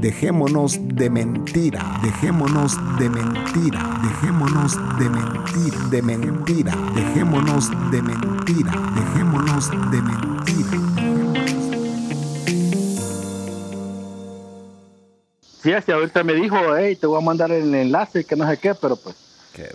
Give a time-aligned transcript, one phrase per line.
[0.00, 9.70] Dejémonos de mentira, dejémonos de mentira, dejémonos de mentira, de mentira, dejémonos de mentira, dejémonos
[9.90, 11.06] de mentira.
[15.62, 18.58] Sí, así ahorita me dijo, hey, te voy a mandar el enlace, que no sé
[18.58, 19.16] qué, pero pues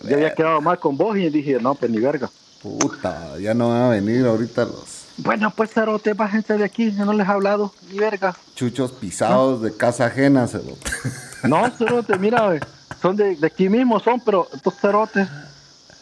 [0.07, 2.29] ya había quedado mal con vos y dije, no, pues ni verga.
[2.61, 7.13] Puta, ya no van a venir ahorita los bueno, pues cerote, gente de aquí, no
[7.13, 8.35] les he hablado, ni verga.
[8.55, 10.91] Chuchos pisados de casa ajena, cerote.
[11.43, 12.59] No, cerote, mira,
[13.01, 15.27] son de, aquí mismo, son, pero estos cerotes,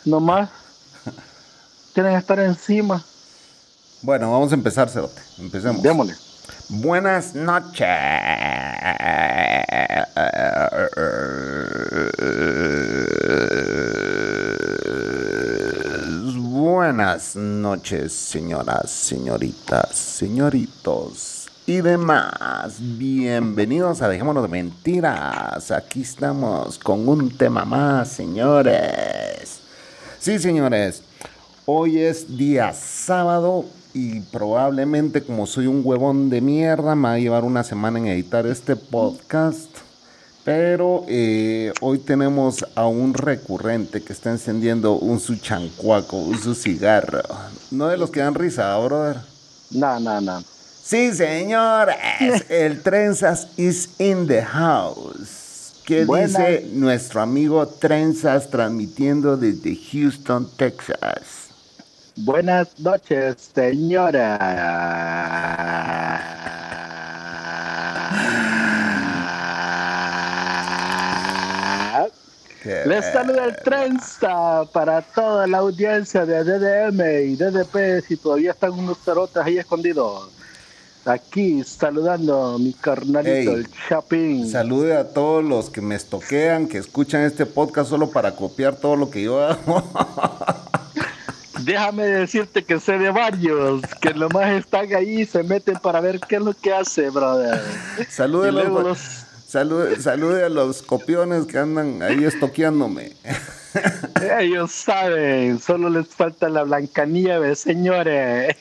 [0.05, 0.49] nomás,
[1.93, 3.03] quieren estar encima.
[4.01, 5.21] Bueno, vamos a empezar, cerote.
[5.37, 5.81] Empecemos.
[5.81, 6.15] Démosle.
[6.69, 7.87] Buenas noches.
[17.19, 22.77] Buenas noches, señoras, señoritas, señoritos y demás.
[22.79, 25.69] Bienvenidos a Dejémonos de Mentiras.
[25.69, 29.59] Aquí estamos con un tema más, señores.
[30.17, 31.03] Sí, señores.
[31.65, 37.19] Hoy es día sábado y probablemente como soy un huevón de mierda me va a
[37.19, 39.88] llevar una semana en editar este podcast.
[40.49, 46.55] Pero eh, hoy tenemos a un recurrente que está encendiendo un su chancuaco, un su
[46.55, 47.21] cigarro.
[47.69, 49.17] No de los que dan risa, brother.
[49.69, 50.43] No, no, no.
[50.81, 51.89] Sí, señor.
[52.49, 55.83] El Trenzas is in the house.
[55.85, 61.49] ¿Qué dice nuestro amigo Trenzas transmitiendo desde Houston, Texas?
[62.15, 64.39] Buenas noches, señora.
[72.65, 78.71] Les saluda el Trenza para toda la audiencia de DDM y DDP si todavía están
[78.71, 80.29] unos cerotes ahí escondidos.
[81.05, 84.49] Aquí saludando a mi carnalito, el Chapín.
[84.49, 88.97] Salude a todos los que me estoquean, que escuchan este podcast solo para copiar todo
[88.97, 89.81] lo que yo hago.
[91.61, 96.19] Déjame decirte que sé de varios que nomás están ahí y se meten para ver
[96.19, 97.61] qué es lo que hace, brother.
[99.49, 103.13] Salude a los Salude, a los copiones que andan ahí estoqueándome.
[104.39, 108.55] Ellos saben, solo les falta la Blancanieves, señores.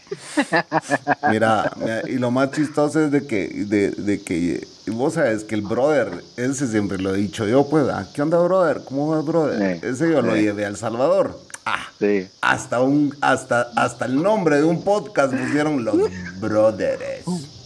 [1.31, 1.71] Mira,
[2.06, 6.66] y lo más chistoso es de que, de, que vos sabes que el brother, ese
[6.66, 8.81] siempre lo he dicho yo, pues, ah, ¿qué onda, brother?
[8.87, 9.84] ¿Cómo va, brother?
[9.84, 11.38] ese yo lo llevé a El Salvador.
[11.66, 12.26] Ah, sí.
[12.41, 15.99] hasta, un, hasta, hasta el nombre de un podcast pusieron los
[16.41, 17.57] brothers.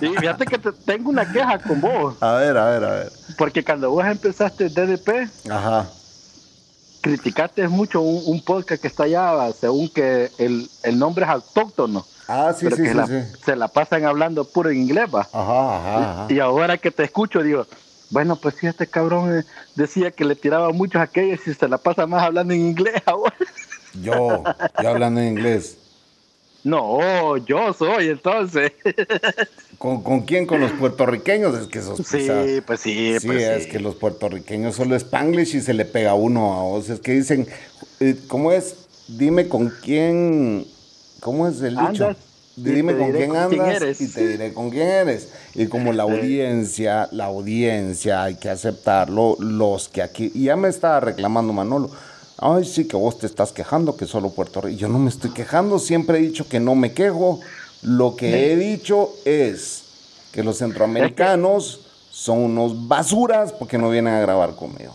[0.00, 2.14] Sí, fíjate que tengo una queja con vos.
[2.20, 3.12] A ver, a ver, a ver.
[3.38, 5.88] Porque cuando vos empezaste DDP, Ajá.
[7.00, 10.68] criticaste mucho un, podcast que está allá, según que el,
[10.98, 12.04] nombre es autóctono.
[12.28, 15.28] Ah, sí, sí, sí, Se la pasan hablando puro en inglés, va.
[15.32, 17.66] Ajá, ajá, Y, ahora que te escucho, digo,
[18.10, 19.44] bueno, pues sí, este cabrón eh,
[19.76, 23.02] decía que le tiraba muchos a aquellos y se la pasa más hablando en inglés
[23.06, 23.34] ahora.
[24.02, 24.42] Yo,
[24.82, 25.78] yo hablando en inglés.
[26.66, 28.72] No, yo soy entonces.
[29.78, 30.46] ¿Con, quién?
[30.46, 31.56] ¿Con los puertorriqueños?
[31.56, 35.60] Es que esos Sí, pues sí, sí pues es que los puertorriqueños solo spanglish y
[35.60, 36.88] se le pega uno a vos.
[36.88, 37.46] Es que dicen,
[38.00, 38.74] eh, ¿cómo es?
[39.06, 40.66] Dime con quién,
[41.20, 42.16] ¿cómo es el dicho?
[42.56, 45.28] Dime con quién andas y te diré con quién eres.
[45.54, 50.68] Y como la audiencia, la audiencia, hay que aceptarlo, los que aquí, y ya me
[50.68, 51.92] estaba reclamando Manolo,
[52.38, 54.78] Ay, sí, que vos te estás quejando, que solo Puerto Rico.
[54.78, 57.40] Yo no me estoy quejando, siempre he dicho que no me quejo.
[57.82, 59.84] Lo que he dicho es
[60.32, 61.80] que los centroamericanos
[62.10, 64.94] son unos basuras porque no vienen a grabar conmigo.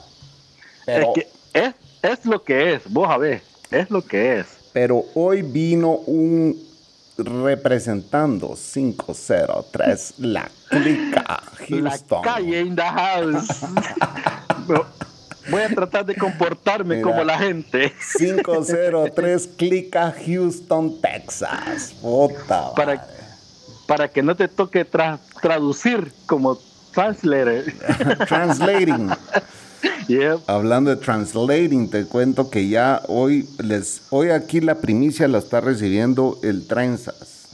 [0.86, 4.48] es, que es, es lo que es, vos a ver, es lo que es.
[4.74, 6.70] Pero hoy vino un
[7.18, 12.22] representando 503 la clica Houston.
[12.26, 13.66] La calle in the house.
[15.52, 17.94] Voy a tratar de comportarme como la gente.
[18.18, 21.94] 503 Clica Houston, Texas.
[22.02, 22.74] Puta.
[22.74, 23.06] Para,
[23.86, 26.58] para que no te toque traducir como
[26.94, 27.66] translator.
[28.28, 29.12] Translating.
[30.48, 35.62] Hablando de translating, te cuento que ya hoy les hoy aquí la primicia la está
[35.62, 37.48] recibiendo el Trenzas.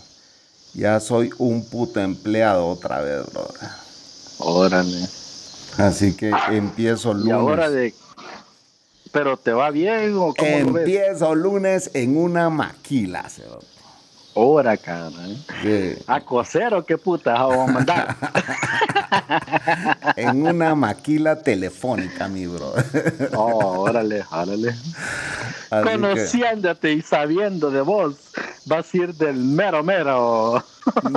[0.73, 3.69] Ya soy un puto empleado otra vez, brother.
[4.39, 5.07] Órale.
[5.77, 7.27] Así que empiezo lunes.
[7.27, 7.93] Y ahora de...
[9.11, 10.49] ¿Pero te va bien o cómo?
[10.49, 13.76] Empiezo lunes en una maquila, cerote.
[14.39, 15.09] Hora, cara.
[15.27, 15.95] ¿eh?
[15.97, 16.03] Sí.
[16.05, 18.15] ¿A coser o qué puta vamos a mandar?
[20.15, 22.73] En una maquila telefónica, mi bro.
[23.35, 24.69] oh, órale, órale.
[24.69, 28.15] Así que- Conociéndote y sabiendo de vos,
[28.65, 30.63] vas a ir del mero mero.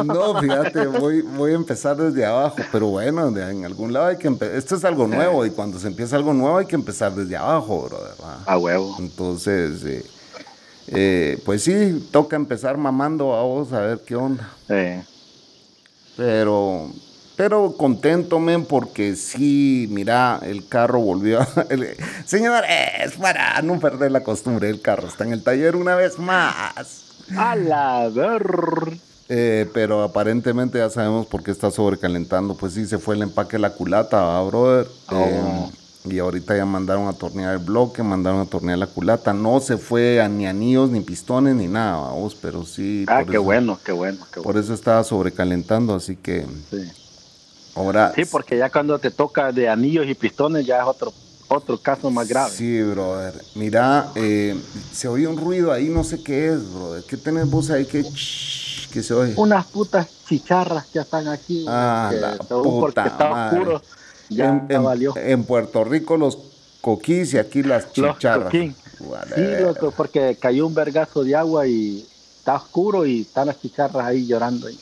[0.05, 4.29] No, fíjate, voy, voy a empezar desde abajo, pero bueno, en algún lado hay que
[4.29, 4.57] empezar.
[4.57, 7.87] Esto es algo nuevo y cuando se empieza algo nuevo hay que empezar desde abajo,
[7.89, 8.15] brother.
[8.23, 8.39] ¿va?
[8.47, 8.97] A huevo.
[8.99, 10.05] Entonces, eh,
[10.93, 14.49] eh, pues sí, toca empezar mamando a vos a ver qué onda.
[14.69, 15.03] Eh,
[16.17, 16.91] Pero,
[17.37, 21.41] pero contento, men, porque sí, mira, el carro volvió.
[21.41, 21.97] a- el-
[22.27, 27.05] señores, para no perder la costumbre, el carro está en el taller una vez más.
[27.37, 28.43] a la ver.
[29.33, 32.57] Eh, pero aparentemente ya sabemos por qué está sobrecalentando.
[32.57, 34.89] Pues sí, se fue el empaque de la culata, ¿va, brother?
[35.09, 35.15] Oh.
[35.15, 35.71] Eh,
[36.05, 39.33] y ahorita ya mandaron a tornear el bloque, mandaron a tornear la culata.
[39.35, 43.05] No se fue a ni anillos, ni pistones, ni nada, vamos, pero sí.
[43.07, 44.61] Ah, por qué eso- bueno, qué bueno, qué Por bueno.
[44.61, 46.91] eso estaba sobrecalentando, así que Sí.
[47.75, 48.13] ahora.
[48.15, 51.13] Sí, porque ya cuando te toca de anillos y pistones ya es otro
[51.53, 52.53] otro caso más grave.
[52.53, 53.35] Sí, brother.
[53.57, 54.57] Mira, eh,
[54.93, 57.03] se oye un ruido ahí, no sé qué es, brother.
[57.03, 59.35] ¿Qué tenés vos ahí que, que se oye?
[59.37, 61.65] Unas putas chicharras que están aquí.
[61.69, 63.59] Ah, que la según porque puta está madre.
[63.59, 63.83] oscuro.
[64.31, 65.15] Ya en, valió.
[65.17, 66.39] en Puerto Rico los
[66.81, 68.45] coquís y aquí las Los chicharras.
[68.45, 68.75] coquín.
[69.35, 72.07] Sí, loco, porque cayó un vergazo de agua y
[72.39, 74.67] está oscuro y están las chicharras ahí llorando.
[74.69, 74.79] ahí.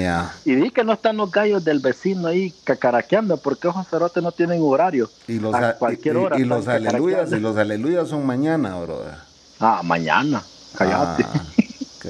[0.00, 0.34] Ya.
[0.44, 4.32] Y di que no están los gallos del vecino ahí cacaraqueando, porque esos cerotes no
[4.32, 5.08] tienen horario.
[5.28, 6.36] Y los, a cualquier y- hora.
[6.38, 9.14] y están los aleluyas, y los aleluyas son mañana, brother.
[9.60, 10.42] Ah, mañana.
[10.76, 11.24] Cállate.
[11.24, 11.42] Ah,
[11.98, 12.06] ok.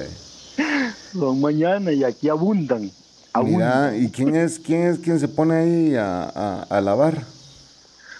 [1.13, 2.91] Son mañana y aquí abundan.
[3.35, 7.25] Mira, ¿y quién es, quién es quien se pone ahí a, a- a lavar?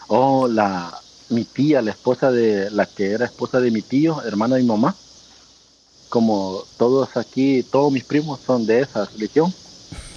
[0.07, 0.91] Oh, la,
[1.29, 4.67] mi tía, la esposa de, la que era esposa de mi tío, hermana de mi
[4.67, 4.95] mamá.
[6.09, 9.53] Como todos aquí, todos mis primos son de esa religión.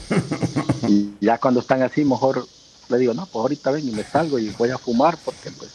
[0.88, 2.46] y ya cuando están así, mejor
[2.88, 5.70] le digo, no, pues ahorita ven y me salgo y voy a fumar porque pues...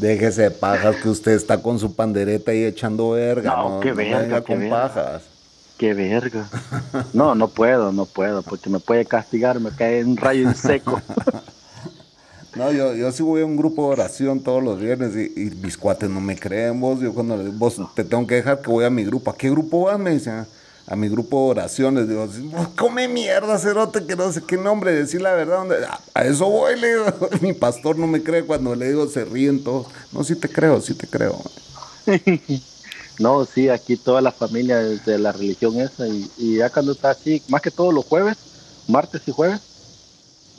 [0.00, 3.54] Déjese de pajas que usted está con su pandereta ahí echando verga.
[3.54, 5.22] No, verga, venga qué con pajas.
[5.78, 6.48] Qué verga.
[7.12, 11.00] No, no puedo, no puedo, porque me puede castigar, me cae un rayo en seco.
[12.56, 15.50] No, yo, yo sí voy a un grupo de oración todos los viernes y, y
[15.62, 16.98] mis cuates no me creen vos.
[16.98, 19.30] Yo cuando les vos te tengo que dejar que voy a mi grupo.
[19.30, 19.98] ¿A qué grupo vas?
[19.98, 20.44] Me dicen.
[20.86, 22.08] A mi grupo de oraciones.
[22.08, 25.58] Digo, "Vos come mierda, cerote, que no sé qué nombre, decir la verdad.
[25.58, 25.76] ¿dónde?".
[25.88, 27.04] "Ah, A eso voy, le digo.
[27.42, 29.86] Mi pastor no me cree cuando le digo, se ríen todos.
[30.10, 31.40] No, sí te creo, sí te creo.
[33.18, 36.92] No, sí, aquí toda la familia es de la religión esa y, y ya cuando
[36.92, 38.36] está así, más que todos los jueves,
[38.86, 39.60] martes y jueves,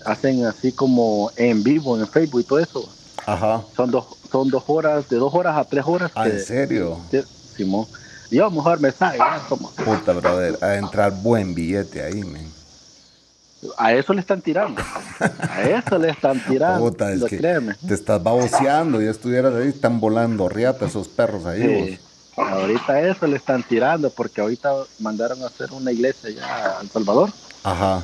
[0.05, 2.89] hacen así como en vivo en Facebook y todo eso.
[3.25, 3.61] Ajá.
[3.75, 6.11] Son dos, son dos horas, de dos horas a tres horas.
[6.15, 6.99] Ah, que- ¿En serio?
[7.11, 7.23] que-
[7.55, 7.85] Simón.
[8.31, 10.57] Yo mejor me salgo, como- Puta, brother.
[10.63, 12.47] A entrar buen billete ahí, men.
[13.77, 14.81] a eso le están tirando.
[15.19, 16.79] A eso le están tirando.
[16.89, 17.75] Puta, es que créeme.
[17.87, 19.01] te estás baboseando.
[19.01, 21.67] Ya estuvieras ahí, están volando riata esos perros ahí,
[21.97, 21.99] vos.
[22.39, 26.89] Ahorita eso le están tirando porque ahorita mandaron a hacer una iglesia ya a El
[26.89, 27.31] Salvador
[27.63, 28.01] Ajá.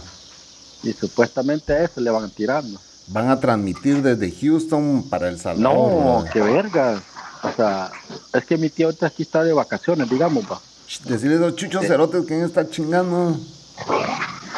[0.84, 2.80] y supuestamente a eso le van tirando.
[3.08, 6.24] Van a transmitir desde Houston para El Salvador.
[6.26, 7.02] No, qué verga.
[7.44, 7.92] O sea,
[8.34, 10.60] es que mi tío ahorita aquí está de vacaciones, digamos, pa.
[10.88, 13.38] Ch, Decirle a los chuchos cerotes quién está chingando.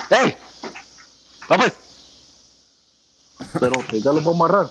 [0.10, 0.36] ¡Ey!
[1.50, 1.72] ¡Vamos!
[3.60, 4.70] Pero que ya los voy a amarrar.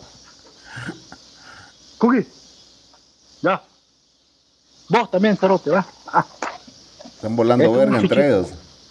[1.99, 2.27] Cookie.
[3.43, 3.63] Ya.
[4.89, 5.85] Vos también, cerote, va.
[6.13, 6.25] Ah,
[7.05, 8.49] Están volando Esto es un verga entre ellos.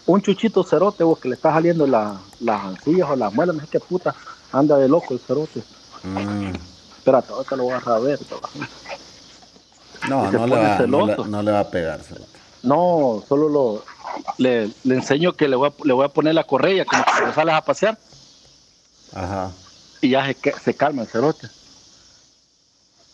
[0.08, 3.62] un chuchito cerote, vos, que le está saliendo la- las ancillas o las muelas, no
[3.62, 4.14] sé qué puta.
[4.52, 5.62] Anda de loco el cerote.
[6.04, 6.54] Mm.
[6.98, 8.20] Espérate, ahorita lo voy a ver.
[10.10, 12.02] No, no le, va, no, le, no le va a pegar.
[12.02, 12.28] cerote.
[12.64, 13.84] No, solo lo
[14.38, 17.25] le, le enseño que le voy, a, le voy a poner la correa como que
[17.28, 17.98] le sales a pasear
[19.14, 19.52] Ajá.
[20.02, 21.48] y ya se, se calma el cerote.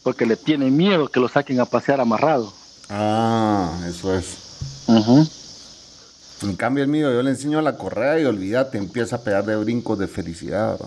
[0.04, 2.52] Porque le tiene miedo que lo saquen a pasear amarrado.
[2.94, 4.38] Ah, eso es.
[6.44, 9.56] En cambio el mío, yo le enseño la correa y olvídate, empieza a pegar de
[9.56, 10.78] brincos de felicidad.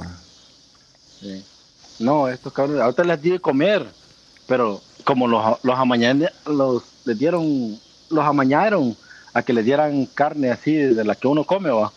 [1.98, 3.86] No, estos cabrones, ahorita les di de comer,
[4.46, 7.80] pero como los, los amañaron, los, les dieron,
[8.10, 8.94] los amañaron
[9.32, 11.90] a que les dieran carne así de la que uno come, ¿va?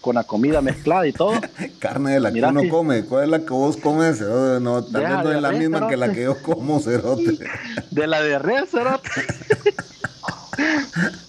[0.00, 1.32] Con la comida mezclada y todo.
[1.78, 3.04] Carne de la que uno come.
[3.04, 4.18] ¿Cuál es la que vos comes?
[4.18, 4.60] cerote?
[4.60, 7.38] No, tal vez no es la res, misma que la que yo como, cerote.
[7.90, 9.10] De la de res, cerote.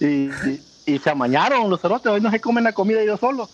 [0.00, 3.48] y, y, y se amañaron los cerotes, hoy no se comen la comida ellos solos.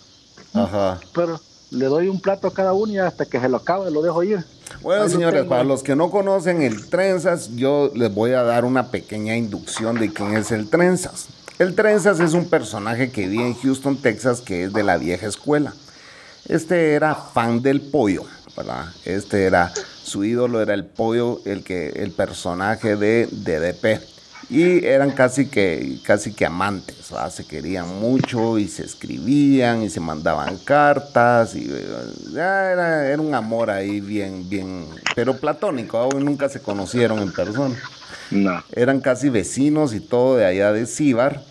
[0.55, 0.99] Ajá.
[1.15, 4.03] Pero, le doy un plato a cada uno y hasta que se lo acabe lo
[4.03, 4.45] dejo ir.
[4.83, 8.91] Bueno, señores, para los que no conocen el Trenzas, yo les voy a dar una
[8.91, 11.27] pequeña inducción de quién es el Trenzas.
[11.59, 15.27] El Trenzas es un personaje que vive en Houston, Texas, que es de la vieja
[15.27, 15.73] escuela.
[16.47, 18.87] Este era fan del pollo, ¿verdad?
[19.07, 19.73] Este era,
[20.03, 24.03] su ídolo era el pollo, el, que, el personaje de DDP
[24.49, 26.97] y eran casi que, casi que amantes,
[27.31, 31.69] se querían mucho y se escribían y se mandaban cartas y
[32.33, 34.87] era, era, un amor ahí bien, bien,
[35.17, 37.77] pero platónico, aún nunca se conocieron en persona.
[38.31, 38.63] No.
[38.73, 41.43] Eran casi vecinos y todo de allá de Cibar.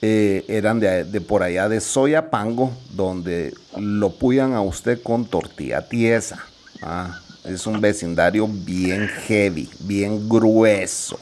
[0.00, 5.88] Eh, eran de, de, por allá de Soyapango, donde lo puyan a usted con tortilla
[5.88, 6.38] tiesa.
[6.82, 11.18] Ah, es un vecindario bien heavy, bien grueso.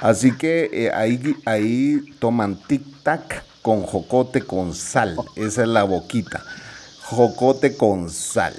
[0.00, 5.16] Así que eh, ahí, ahí toman tic-tac con jocote con sal.
[5.36, 6.42] Esa es la boquita.
[7.02, 8.54] Jocote con sal.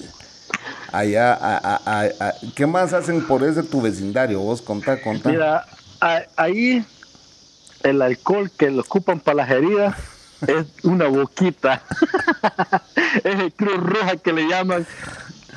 [0.92, 4.40] Allá, a, ¿qué más hacen por ese tu vecindario?
[4.40, 5.30] Vos contá, contá.
[5.30, 5.66] Mira,
[6.36, 6.86] ahí
[7.84, 9.96] el alcohol que lo ocupan para las heridas
[10.48, 11.84] es una boquita.
[13.24, 14.86] es el cruz roja que le llaman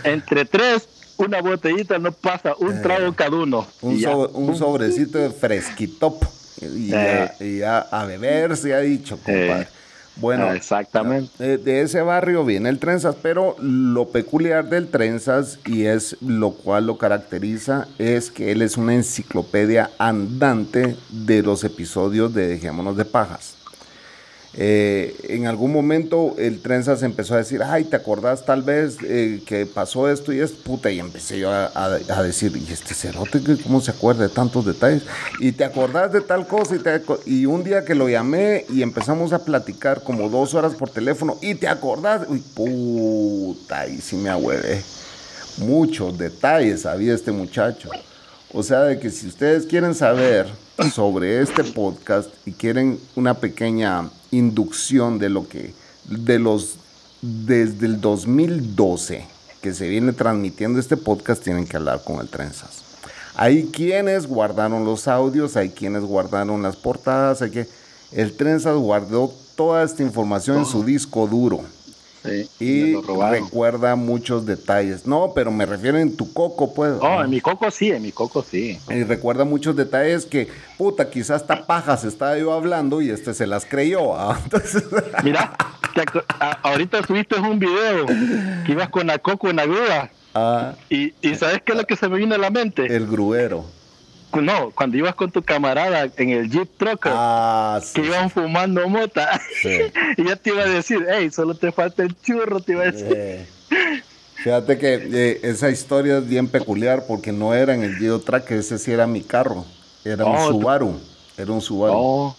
[0.05, 3.67] entre tres una botellita no pasa, un eh, trago cada uno.
[3.83, 6.25] Un, sobrecito de fresquitop.
[6.61, 7.65] Y, ya, eh.
[7.65, 9.63] a beber se ha dicho, compadre.
[9.63, 9.69] Eh,
[10.17, 11.59] bueno, exactamente.
[11.59, 16.87] De, ese barrio viene el Trenzas, pero lo peculiar del Trenzas, y es lo cual
[16.87, 23.05] lo caracteriza, es que él es una enciclopedia andante de los episodios de Dejémonos de
[23.05, 23.57] Pajas.
[24.57, 29.43] Eh, en algún momento el Trenzas empezó a decir, ay, ¿te acordás tal vez eh,
[29.45, 30.91] que pasó esto y es puta?
[30.93, 35.03] Y empecé yo a, decir, ¿y este cerote cómo se acuerda de tantos detalles?
[35.41, 36.77] Y te acordás de tal cosa
[37.27, 41.37] y, un día que lo llamé y empezamos a platicar como dos horas por teléfono
[41.41, 44.83] y te acordás, uy, puta, y sí me agüedé.
[45.59, 47.91] Muchos detalles sabía este muchacho.
[48.53, 50.47] O sea, de que si ustedes quieren saber
[50.93, 55.75] sobre este podcast y quieren una pequeña inducción de lo que,
[56.05, 56.77] de los,
[57.23, 59.27] desde el 2012
[59.61, 62.83] que se viene transmitiendo este podcast, tienen que hablar con el Trenzas.
[63.35, 67.69] Hay quienes guardaron los audios, hay quienes guardaron las portadas, hay que...
[68.13, 71.65] El Trenzas guardó toda esta información en su disco duro
[72.59, 75.07] y recuerda muchos detalles.
[75.07, 76.95] No, pero me refiero en tu coco, pues.
[77.01, 78.79] Oh, en mi coco sí, en mi coco sí.
[78.89, 83.47] Y recuerda muchos detalles que, puta, quizás hasta pajas estaba yo hablando y este se
[83.47, 84.17] las creyó.
[84.17, 84.41] ¿ah?
[85.25, 85.57] Mira,
[86.63, 88.07] ahorita subiste un video
[88.65, 90.11] que ibas con la coco en la grúa.
[90.37, 90.75] Ah.
[90.91, 92.87] y, y ¿sabes qué es lo que se me vino a la mente?
[92.87, 93.65] El gruero
[94.43, 99.41] no, cuando ibas con tu camarada en el Jeep Trucker, ah, que iban fumando mota,
[100.17, 102.91] y ya te iba a decir, hey, solo te falta el churro, te iba a
[102.91, 103.13] decir.
[103.17, 103.47] Eh,
[104.43, 108.59] fíjate que eh, esa historia es bien peculiar porque no era en el Jeep Trucker,
[108.59, 109.65] ese sí era mi carro,
[110.05, 111.01] era un oh, Subaru,
[111.37, 111.95] era un Subaru.
[111.97, 112.37] Oh,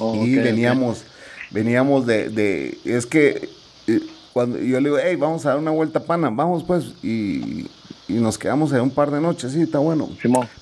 [0.00, 1.04] oh, y veníamos,
[1.50, 3.48] veníamos de, es que
[3.86, 4.00] eh,
[4.32, 7.68] cuando yo le digo, hey, vamos a dar una vuelta pana, vamos pues, y
[8.08, 10.08] y nos quedamos ahí un par de noches, sí, está bueno.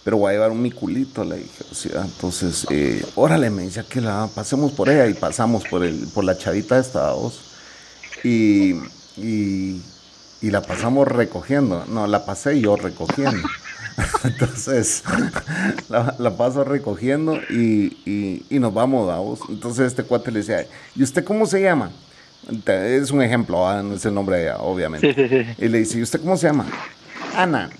[0.05, 1.65] Pero voy a llevar un miculito, le dije.
[1.71, 5.85] O sea, entonces, eh, órale, me dice que la pasemos por ella y pasamos por
[5.85, 7.41] el, por la chavita de Estados.
[8.23, 8.75] Y,
[9.17, 9.83] y,
[10.43, 11.85] y la pasamos recogiendo.
[11.87, 13.49] No, la pasé yo recogiendo.
[14.25, 15.03] Entonces,
[15.89, 19.41] la, la, paso recogiendo y, y, y nos vamos, vamos.
[19.49, 21.91] Entonces este cuate le decía, ¿y usted cómo se llama?
[22.67, 23.83] Es un ejemplo, ¿ah?
[23.83, 25.55] no es el nombre de ella, obviamente.
[25.59, 26.67] Y le dice, ¿y usted cómo se llama?
[27.37, 27.71] Ana.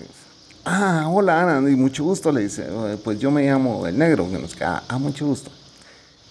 [0.65, 2.67] Ah, hola Ana, y mucho gusto, le dice.
[3.03, 4.83] Pues yo me llamo El Negro, que nos queda.
[4.89, 5.51] Ah, mucho gusto.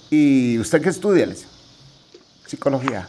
[0.10, 1.26] ¿Y usted qué estudia?
[1.26, 1.48] Le dice.
[2.46, 3.08] Psicología.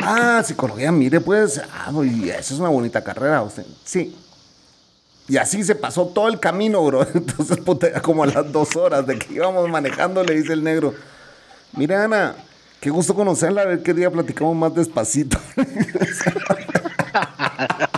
[0.00, 3.66] Ah, psicología, mire, pues, ah, y esa es una bonita carrera, usted.
[3.84, 4.14] Sí.
[5.26, 7.06] Y así se pasó todo el camino, bro.
[7.14, 10.94] Entonces, puta, como a las dos horas de que íbamos manejando, le dice el negro.
[11.72, 12.36] Mire, Ana,
[12.80, 15.38] qué gusto conocerla, a ver qué día platicamos más despacito.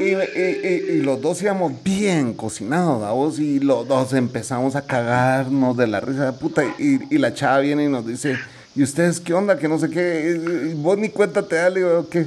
[0.00, 6.26] Y, los dos íbamos bien cocinados, y los dos empezamos a cagarnos de la risa
[6.26, 6.64] de puta.
[6.78, 8.36] Y, la chava viene y nos dice,
[8.74, 9.58] ¿y ustedes qué onda?
[9.58, 10.70] Que no sé qué.
[10.70, 11.72] Y vos ni cuenta te da,
[12.10, 12.26] que,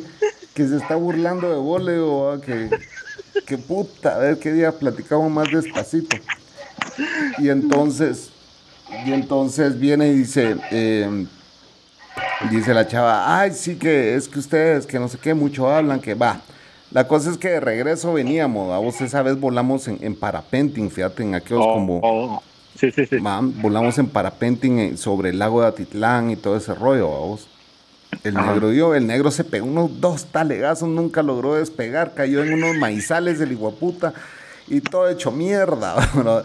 [0.54, 2.70] que se está burlando de vos, le digo, que,
[3.46, 6.18] que puta, a ver qué día platicamos más despacito.
[7.38, 8.32] Y entonces,
[9.06, 11.28] y entonces viene y dice, eh,
[12.52, 16.00] Dice la chava, ay, sí que es que ustedes, que no sé qué, mucho hablan,
[16.00, 16.42] que va.
[16.92, 20.90] La cosa es que de regreso veníamos, a vos esa vez volamos en, en parapenting,
[20.90, 22.44] fíjate, en aquellos oh, como, oh.
[22.78, 23.16] Sí, sí, sí.
[23.18, 27.48] Man, volamos en parapenting eh, sobre el lago de Atitlán y todo ese rollo, vamos.
[28.24, 28.52] El Ajá.
[28.52, 32.78] negro dio, el negro se pegó unos dos talegazos, nunca logró despegar, cayó en unos
[32.78, 34.14] maizales del iguaputa
[34.68, 35.96] y todo hecho mierda.
[36.14, 36.44] bro.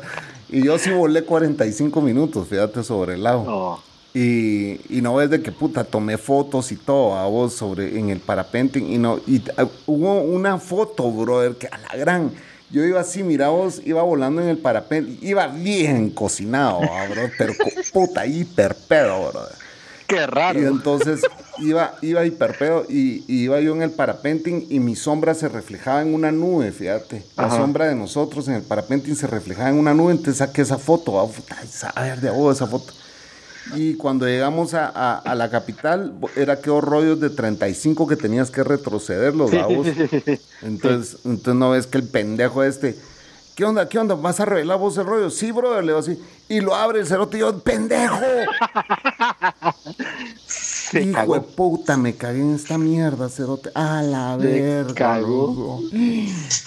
[0.49, 3.44] Y yo sí volé 45 minutos, fíjate, sobre el lago.
[3.46, 3.82] Oh,
[4.14, 8.11] Y, y no ves de que puta tomé fotos y todo a vos sobre en
[8.11, 12.31] el parapenting y no y ah, hubo una foto brother que a la gran
[12.71, 17.23] yo iba así mira vos iba volando en el parapente iba bien cocinado ah, bro,
[17.38, 17.54] pero
[17.95, 19.57] puta hiper pedo brother.
[20.07, 20.61] qué raro.
[20.61, 21.23] y entonces
[21.61, 25.49] iba iba hiper pedo y, y iba yo en el parapenting y mi sombra se
[25.49, 27.57] reflejaba en una nube fíjate la Ajá.
[27.57, 31.19] sombra de nosotros en el parapenting se reflejaba en una nube entonces saqué esa foto
[31.19, 32.92] ah, puta, saber de vos esa foto
[33.76, 38.50] y cuando llegamos a, a- a la capital, era que rollos de 35 que tenías
[38.50, 39.57] que retroceder los sí.
[40.62, 42.97] Entonces, entonces no ves que el pendejo este,
[43.54, 43.88] ¿qué onda?
[43.88, 44.14] ¿Qué onda?
[44.14, 45.31] ¿Vas a revelar vos el rollo?
[45.31, 46.19] Sí, brother, le digo así.
[46.49, 48.19] Y lo abre el cerote y yo, ¡pendejo!
[50.47, 51.35] Se Hijo cagó.
[51.35, 53.71] de puta, me cagué en esta mierda, cerote.
[53.75, 54.92] A la verga.
[54.95, 55.81] cagó.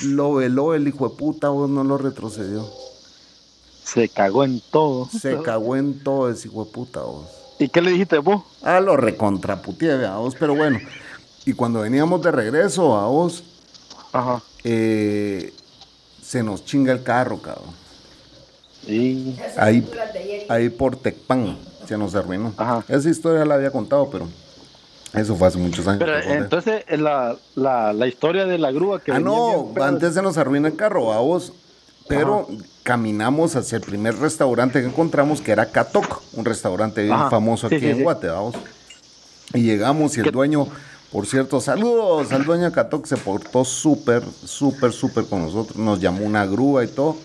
[0.04, 2.66] Lo veló el hijo de puta, vos no lo retrocedió.
[3.86, 5.08] Se cagó en todo.
[5.10, 7.28] Se cagó en todo ese hijo de puta, vos.
[7.60, 8.42] ¿Y qué le dijiste vos?
[8.64, 10.80] Ah, lo recontraputeé, a vos, pero bueno.
[11.46, 13.44] Y cuando veníamos de regreso a vos,
[14.12, 14.42] Ajá.
[14.64, 15.54] eh,
[16.22, 17.74] se nos chinga el carro, cabrón.
[18.88, 19.88] Y Ahí,
[20.50, 22.54] ahí por Tecpan se nos arruinó.
[22.58, 22.84] Ajá.
[22.88, 24.28] Esa historia la había contado, pero
[25.14, 26.00] eso fue hace muchos años.
[26.00, 30.38] Pero entonces la, la, la historia de la grúa que ah, no, antes se nos
[30.38, 31.54] arruina el carro, a vos.
[32.08, 32.48] Pero
[32.84, 37.30] caminamos hacia el primer restaurante que encontramos, que era Catok, un restaurante bien Ajá.
[37.30, 38.04] famoso aquí sí, en sí.
[38.04, 38.56] Guate, vamos.
[39.54, 40.68] Y llegamos y el ¿Qué- dueño,
[41.12, 45.78] por cierto, saludos al dueño de Catok, se portó súper, súper, súper con nosotros.
[45.78, 47.18] Nos llamó una grúa y todo.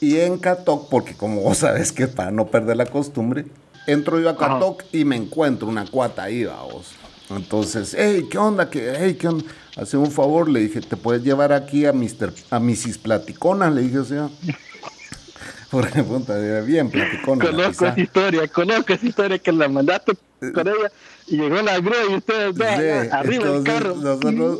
[0.00, 3.46] Y en Catok, porque como vos sabes que para no perder la costumbre,
[3.86, 4.48] entro yo a Ajá.
[4.54, 6.88] Catok y me encuentro una cuata ahí, vamos.
[7.30, 8.68] Entonces, hey, ¿qué onda?
[8.68, 9.44] ¿Qué, hey, ¿qué onda?
[9.76, 12.32] Hace un favor, le dije, ¿te puedes llevar aquí a Mr.
[12.50, 12.98] a Mrs.
[12.98, 13.70] Platicona?
[13.70, 14.28] Le dije, o sea.
[15.70, 17.44] Porque, era bien platicona.
[17.44, 20.14] la Conozco esa historia, conozco esa historia que la mandaste
[20.52, 20.90] con ella
[21.28, 23.94] y llegó la grúa y ustedes vean, Sí, arriba del carro.
[23.94, 24.58] Nosotros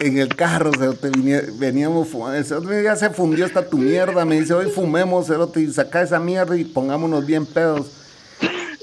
[0.00, 1.12] en el carro cerote,
[1.60, 2.42] veníamos fumando.
[2.42, 4.24] Cerote, Ya se fundió esta tu mierda.
[4.24, 7.86] Me dice, hoy fumemos, cerote, y saca esa mierda y pongámonos bien pedos.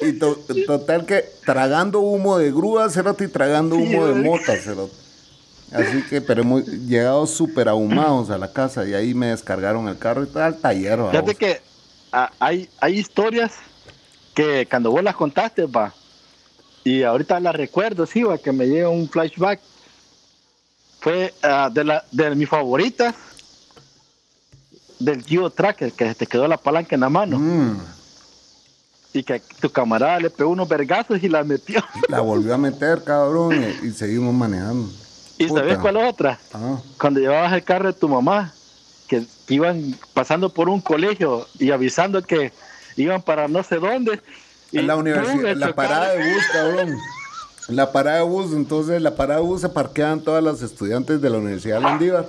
[0.02, 4.94] Y to- total que tragando humo de grúa, cerote, y tragando humo de mota, cerote.
[5.74, 9.98] Así que, pero hemos llegado súper ahumados a la casa y ahí me descargaron el
[9.98, 11.00] carro y todo al taller.
[11.00, 11.36] Fíjate vamos.
[11.36, 11.62] que
[12.12, 13.54] ah, hay, hay historias
[14.36, 15.94] que cuando vos las contaste, va,
[16.84, 19.60] y ahorita las recuerdo, sí, va, que me llega un flashback.
[21.00, 23.16] Fue ah, de, la, de mis favoritas
[25.00, 27.78] del Geo Tracker, que te quedó la palanca en la mano Mm,
[29.12, 31.84] y que tu camarada le pegó unos vergazos y la metió.
[32.10, 34.90] la volvió a meter, cabrón, y, y seguimos manejando.
[35.38, 35.62] ¿Y Puta.
[35.62, 36.40] sabes cuál otra?
[36.54, 36.78] Ah.
[37.00, 38.54] Cuando llevabas el carro de tu mamá,
[39.08, 42.52] que iban pasando por un colegio y avisando que
[42.96, 44.22] iban para no sé dónde.
[44.72, 46.98] y En la universidad, le la parada de bus, cabrón.
[47.70, 51.30] La parada de bus, entonces la parada de bus se parquean todas las estudiantes de
[51.30, 52.28] la Universidad de Landívar.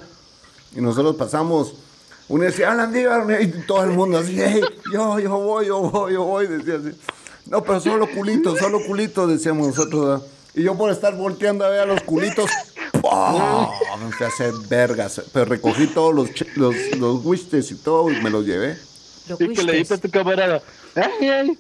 [0.77, 1.75] Y nosotros pasamos,
[2.29, 4.61] Universidad de Landívar, y todo el mundo así, "Hey,
[4.93, 6.97] yo, yo voy, yo voy, yo voy, decía así.
[7.47, 10.07] No, pero solo culitos, solo culitos, decíamos nosotros.
[10.07, 10.27] ¿verdad?
[10.55, 12.49] Y yo por estar volteando a ver a los culitos,
[13.11, 14.07] ¡pum!
[14.07, 15.23] me fui a hacer vergas.
[15.33, 18.77] Pero recogí todos los, los, los wistes y todo y me los llevé.
[19.29, 20.61] Lo Y que le dijiste a tu camarada,
[20.97, 21.59] ¡ay, ay!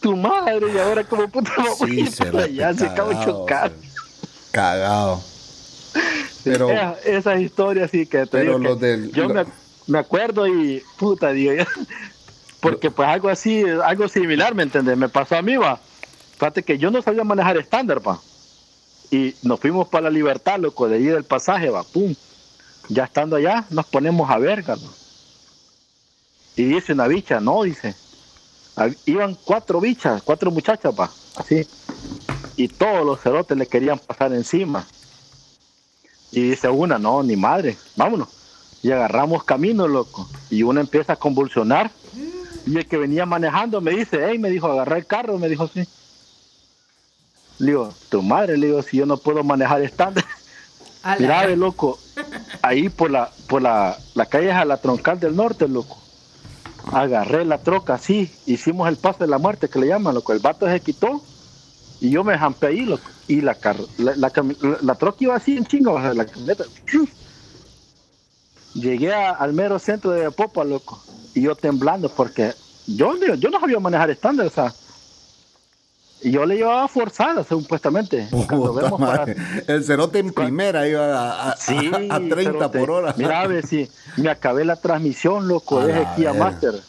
[0.00, 3.10] Tu madre, y ahora como puta vamos a Sí, ir se para allá, se acabó
[3.10, 3.72] de chocar.
[4.52, 5.20] Cagado.
[6.44, 9.44] Pero, Esa- esas historias sí que te pero digo que los del- yo lo- me,
[9.86, 11.52] me acuerdo y puta digo
[12.60, 15.80] porque pues algo así algo similar me entiendes me pasó a mí va
[16.38, 18.20] fíjate que yo no sabía manejar estándar va
[19.14, 22.14] y nos fuimos para la libertad loco de ahí del pasaje va pum
[22.88, 24.76] ya estando allá nos ponemos a verga
[26.56, 27.94] y dice una bicha no dice
[28.76, 31.66] Hab- iban cuatro bichas cuatro muchachas va así
[32.56, 34.84] y todos los cerotes le querían pasar encima
[36.36, 38.26] y dice una, no, ni madre, vámonos.
[38.82, 40.28] Y agarramos camino, loco.
[40.50, 41.92] Y uno empieza a convulsionar.
[42.66, 45.68] Y el que venía manejando me dice, hey, me dijo, agarra el carro, me dijo,
[45.72, 45.84] sí.
[47.58, 50.24] Le digo, tu madre, le digo, si yo no puedo manejar estándar.
[51.18, 51.98] Mira, loco,
[52.62, 55.98] ahí por la, por la, la calle a la troncal del norte, loco.
[56.92, 60.32] Agarré la troca, así, hicimos el paso de la muerte que le llaman, loco.
[60.32, 61.22] El vato se quitó
[62.00, 63.10] y yo me jampé ahí, loco.
[63.26, 63.58] Y la,
[63.98, 64.32] la, la,
[64.82, 66.64] la- troca iba así en chingo, la camioneta.
[68.74, 71.02] Llegué a- al mero centro de Popa, loco.
[71.34, 72.54] Y yo temblando porque
[72.86, 74.74] yo, yo no sabía manejar estándar, o sea,
[76.24, 78.26] y yo le llevaba forzada, supuestamente.
[79.66, 83.14] El cerote en primera iba a, 30 por hora.
[83.18, 86.80] Mira, a ver si me acabé la transmisión, loco, desde Kia Master.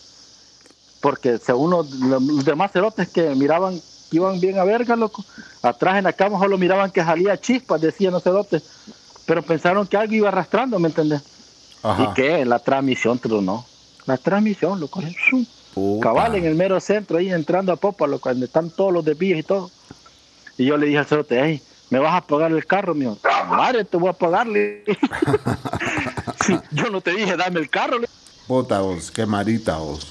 [1.01, 3.77] Porque según los, demás cerotes que miraban,
[4.09, 5.25] que iban bien a verga, loco,
[5.61, 8.63] atrás en la cama solo miraban que salía chispas, decían los cerotes.
[9.25, 11.21] Pero pensaron que algo iba arrastrando, ¿me entiendes?
[11.99, 13.65] Y que la transmisión, pero no.
[14.05, 15.01] La transmisión, loco.
[16.01, 19.43] Cabal en el mero centro, ahí entrando a Popalo, cuando están todos los desvíos y
[19.43, 19.69] todo.
[20.57, 23.17] Y yo le dije al cerote, hey, ¿me vas a pagar el carro, mío?
[23.49, 24.85] Madre, te voy a pagarle.
[26.71, 27.97] yo no te dije, dame el carro.
[28.47, 30.07] Puta vos, qué marita vos.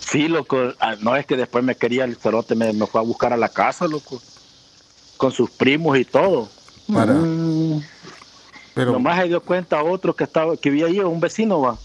[0.00, 0.74] Sí, loco.
[0.78, 3.48] Ah, no es que después me quería el cerote, me, fue a buscar a la
[3.48, 4.20] casa, loco.
[5.16, 6.50] Con sus primos y todo.
[6.92, 7.14] Para.
[7.14, 7.82] Mm.
[8.74, 8.92] Pero...
[8.92, 11.78] Nomás se dio cuenta otro que estaba, que vi ahí, un vecino, va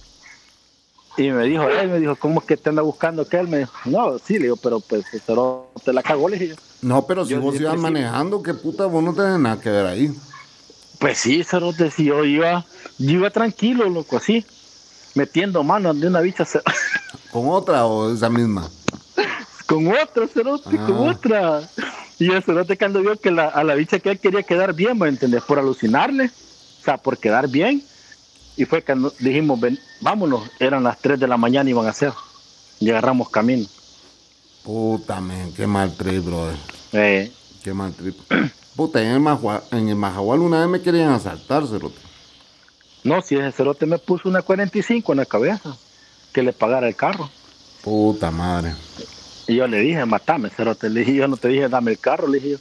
[1.15, 3.47] y me dijo, él me dijo, ¿cómo es que te anda buscando que él?
[3.47, 6.55] Me dijo, no, sí, le digo, pero pues pero te la cagó, le dije.
[6.81, 10.11] No, pero si vos ibas manejando, qué puta, vos no tenés nada que ver ahí.
[10.99, 12.65] Pues sí, Cerote, si yo iba,
[12.97, 14.43] yo iba tranquilo, loco, así,
[15.13, 16.45] metiendo mano de una bicha.
[17.31, 18.69] ¿Con otra o esa misma?
[19.67, 21.11] con otra, Cerote, con ah.
[21.11, 21.69] otra.
[22.17, 24.97] Y el Cerote cuando vio que la, a la bicha que él quería quedar bien,
[24.97, 25.43] ¿me entendés?
[25.43, 27.83] Por alucinarle, o sea, por quedar bien
[28.55, 32.13] y fue que dijimos, ven, vámonos, eran las 3 de la mañana iban a ser.
[32.79, 33.65] Y agarramos camino.
[34.63, 36.55] Puta, man, qué mal trip, brother.
[36.93, 37.31] Eh.
[37.63, 38.15] Qué mal trip.
[38.75, 41.99] Puta, en el, Majual, en el Majahual una vez me querían asaltar, Cerote.
[43.03, 45.75] No, si ese Cerote me puso una 45 en la cabeza,
[46.31, 47.29] que le pagara el carro.
[47.83, 48.73] Puta madre.
[49.47, 50.89] Y yo le dije, matame, Cerote.
[50.89, 52.57] Le dije, yo no te dije, dame el carro, le dije yo.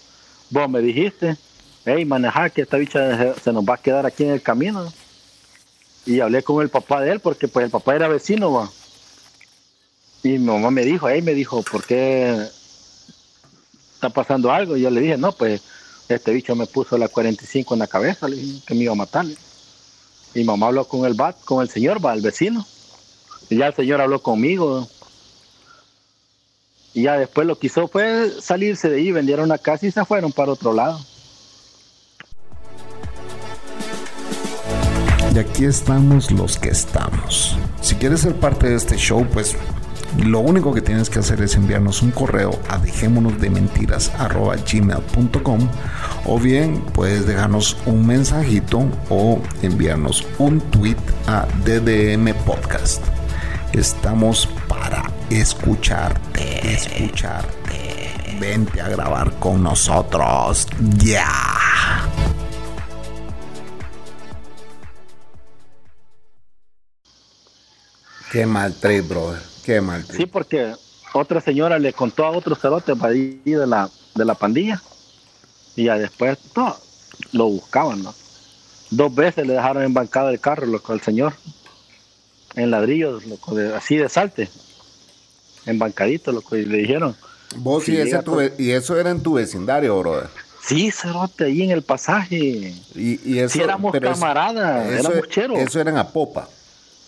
[0.51, 1.37] Vos me dijiste,
[1.85, 4.93] hey, manejar que esta bicha se nos va a quedar aquí en el camino
[6.07, 8.71] y hablé con el papá de él porque pues el papá era vecino va.
[10.23, 12.49] y mi mamá me dijo ahí me dijo por qué
[13.95, 15.63] está pasando algo y yo le dije no pues
[16.09, 18.97] este bicho me puso la 45 en la cabeza le dije que me iba a
[18.97, 19.27] matar
[20.35, 22.67] y mamá habló con el bat con el señor va el vecino.
[23.51, 24.89] Y ya el señor habló conmigo.
[26.95, 30.05] Y ya después lo que hizo fue salirse de ahí vendieron una casa y se
[30.05, 31.01] fueron para otro lado
[35.35, 37.57] Y aquí estamos los que estamos.
[37.81, 39.57] Si quieres ser parte de este show, pues
[40.19, 45.69] lo único que tienes que hacer es enviarnos un correo a dejémonosdementiras.gmail.com
[46.27, 53.03] o bien puedes dejarnos un mensajito o enviarnos un tweet a DDM Podcast.
[53.73, 58.11] Estamos para escucharte, escucharte.
[58.39, 60.67] Vente a grabar con nosotros.
[60.99, 61.62] Ya.
[68.33, 69.43] Qué mal trip, brother.
[69.63, 70.07] Qué mal.
[70.11, 70.73] Sí, porque
[71.13, 74.81] otra señora le contó a otro cerote para ir de la, de la pandilla.
[75.77, 76.75] Y ya después no,
[77.33, 78.15] lo buscaban, ¿no?
[78.89, 81.35] Dos veces le dejaron embancado el carro, loco, al señor.
[82.55, 84.49] En ladrillos, loco, así de salte.
[85.67, 87.15] Embancadito, loco, y le dijeron.
[87.57, 88.19] Vos y, ese
[88.57, 90.31] y eso era en tu vecindario, brother.
[90.65, 92.75] Sí, cerote, ahí en el pasaje.
[92.95, 95.59] Y, eso, sí, éramos camaradas, éramos cheros.
[95.59, 96.49] Eso era en Apopa.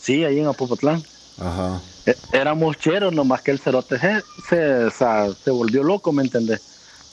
[0.02, 1.02] Sí, ahí en Apopatlán.
[1.38, 1.81] Ajá.
[2.07, 3.99] E, éramos cheros, nomás que el cerote
[4.49, 6.61] se, se, volvió loco, ¿me entendés?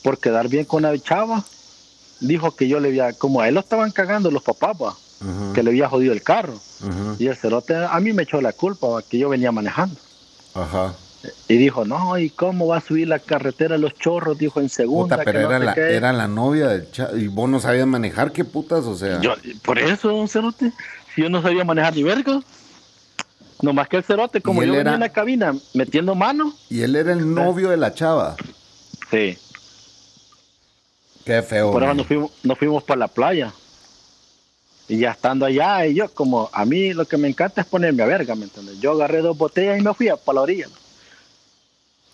[0.03, 1.43] Por quedar bien con la chava.
[2.19, 4.95] Dijo que yo le había, como a él lo estaban cagando los papás,
[5.55, 6.53] que le había jodido el carro.
[7.17, 9.95] Y el cerote a mí me echó la culpa, que yo venía manejando.
[10.53, 10.93] Ajá.
[11.47, 14.37] Y dijo, no, ¿y cómo va a subir la carretera los chorros?
[14.37, 15.17] Dijo en segunda.
[15.17, 17.15] Puta, pero era, la, era la novia del chavo.
[17.15, 18.31] ¿Y vos no sabías manejar?
[18.31, 18.85] ¿Qué putas?
[18.85, 19.21] O sea.
[19.21, 20.71] Yo, por eso, cerote.
[21.13, 22.39] Si yo no sabía manejar ni verga.
[23.61, 26.53] No más que el cerote, como yo venía en la cabina metiendo mano.
[26.69, 28.35] Y él era el novio de la chava.
[29.09, 29.37] Sí.
[31.25, 31.71] Qué feo.
[31.71, 33.53] Por eso nos fuimos, nos fuimos para la playa.
[34.87, 38.03] Y ya estando allá, y yo, como a mí lo que me encanta es ponerme
[38.03, 38.79] a verga, ¿me entiendes?
[38.79, 40.67] Yo agarré dos botellas y me fui a para la orilla.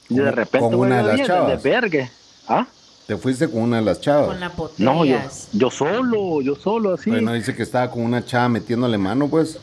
[0.09, 1.63] Y de repente, con una de las chavas.
[1.63, 2.09] De
[2.47, 2.67] ¿Ah?
[3.07, 4.27] ¿Te fuiste con una de las chavas?
[4.27, 4.79] Con la botellas.
[4.79, 5.17] No, yo,
[5.53, 7.09] yo solo, yo solo, así.
[7.09, 9.57] Bueno, dice que estaba con una chava metiéndole mano, pues.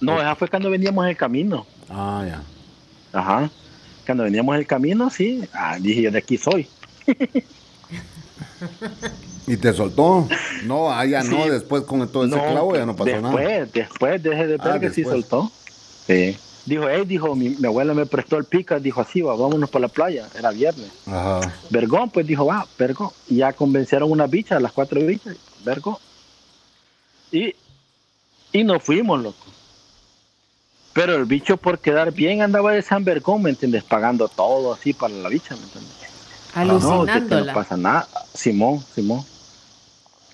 [0.00, 1.66] No, esa fue cuando veníamos en el camino.
[1.88, 2.42] Ah, ya.
[3.18, 3.50] Ajá.
[4.06, 5.44] Cuando veníamos en el camino, sí.
[5.52, 6.68] Ah, dije, yo de aquí soy.
[9.46, 10.28] ¿Y te soltó?
[10.64, 13.66] No, ah, ya no, después con todo ese clavo ya no pasó después, nada.
[13.72, 15.50] Después, dejé de ver ah, que sí soltó.
[16.06, 16.36] Sí.
[16.66, 19.88] Dijo, hey, dijo, mi, abuela me prestó el pica, dijo así, va, vámonos para la
[19.88, 20.90] playa, era viernes.
[21.06, 21.40] Ajá.
[21.70, 23.10] Vergón, pues dijo, va, vergón.
[23.28, 25.96] Y ya convencieron una bicha, las cuatro bichas, vergón.
[27.32, 27.54] Y,
[28.52, 29.49] y nos fuimos, loco.
[30.92, 33.84] Pero el bicho por quedar bien andaba de San Bergón, ¿me entiendes?
[33.84, 35.92] Pagando todo así para la bicha, ¿me entiendes?
[35.92, 36.06] No, que-
[36.54, 37.52] que Alucinándola.
[37.52, 38.08] no pasa nada.
[38.34, 39.24] Simón, Simón.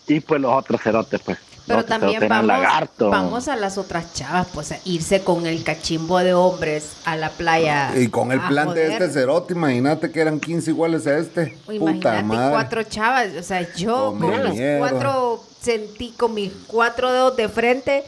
[0.09, 1.39] Y pues los otros cerotes, pues.
[1.67, 2.57] Pero los también vamos,
[3.01, 7.31] vamos a las otras chavas, pues a irse con el cachimbo de hombres a la
[7.31, 7.91] playa.
[7.99, 11.59] Y con el plan de este cerote, imagínate que eran 15 iguales a este.
[11.67, 12.53] O Puta Imagínate madre.
[12.53, 14.79] cuatro chavas, o sea, yo con los mierda.
[14.79, 18.05] cuatro sentí con mis cuatro dedos de frente,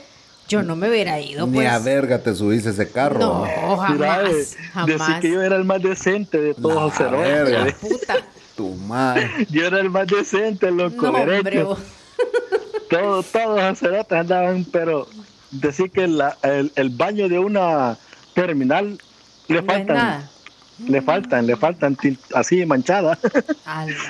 [0.49, 1.69] yo no me hubiera ido, Ni pues.
[1.69, 3.19] a verga te subiste ese carro.
[3.21, 5.21] No, jamás, jamás.
[5.21, 7.75] que yo era el más decente de todos los cerotes.
[7.75, 8.17] Puta.
[8.57, 9.31] Tu madre.
[9.51, 11.07] Yo era el más decente, loco.
[11.13, 11.79] No, hombre, vos.
[12.91, 15.07] Todos, todos los cerotes andaban, pero
[15.53, 17.97] decir que la- el, el baño de una
[18.35, 18.99] terminal
[19.47, 20.31] le no es faltan, nada.
[20.87, 21.97] Le faltan, le faltan
[22.35, 23.19] así manchadas.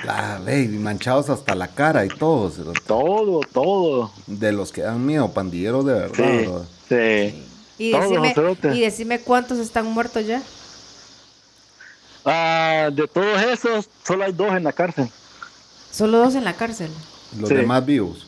[0.05, 2.51] La baby, manchados hasta la cara y todo.
[2.85, 4.11] todo, todo.
[4.27, 6.61] De los que dan miedo, pandilleros de verdad.
[6.87, 7.43] Sí.
[7.77, 8.35] Y decime,
[8.73, 10.41] y decime cuántos están muertos ya.
[12.25, 15.09] Ah, de todos esos, solo hay dos en la cárcel,
[15.91, 16.91] Solo dos en la cárcel.
[17.39, 17.55] Los Sí.
[17.55, 18.27] demás vivos.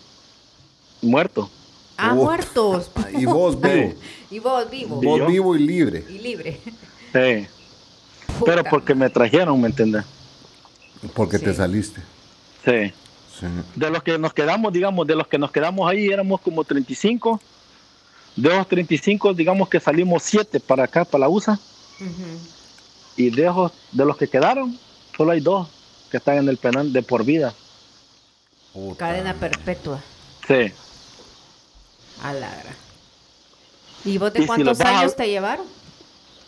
[1.01, 1.49] muertos.
[1.97, 2.89] Ah, muertos.
[3.13, 3.93] Y vos vivo.
[4.32, 4.99] y vos vivo.
[5.01, 6.06] ¿Y vos vivo y libre.
[6.10, 6.60] Y libre.
[7.13, 7.47] Sí.
[8.39, 10.04] Puta Pero porque me trajeron, ¿me entiendes?
[11.13, 12.02] Porque te saliste.
[12.65, 12.94] Sí.
[13.39, 13.48] Sí.
[13.76, 17.39] De los que nos quedamos, digamos, de los que nos quedamos ahí éramos como 35.
[18.36, 21.60] De esos 35, digamos que salimos 7 para acá, para la USA.
[23.17, 24.78] Y de, esos, de los que quedaron,
[25.17, 25.67] solo hay dos
[26.10, 27.54] que están en el penal de por vida.
[28.74, 28.98] Puta.
[29.08, 30.02] Cadena perpetua.
[30.48, 30.72] Sí.
[32.24, 32.50] A la.
[34.06, 35.65] ¿Y vos de cuántos los a- años te llevaron?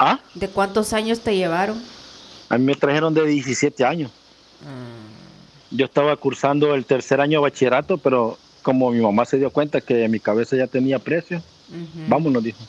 [0.05, 1.81] Ah, ¿De cuántos años te llevaron?
[2.49, 4.11] a mí me trajeron de 17 años.
[5.71, 9.81] Yo estaba cursando el tercer año de bachillerato, pero como mi mamá se dio cuenta
[9.81, 11.37] que mi cabeza ya tenía precio,
[11.69, 12.03] Ujú.
[12.07, 12.59] vámonos, dijo.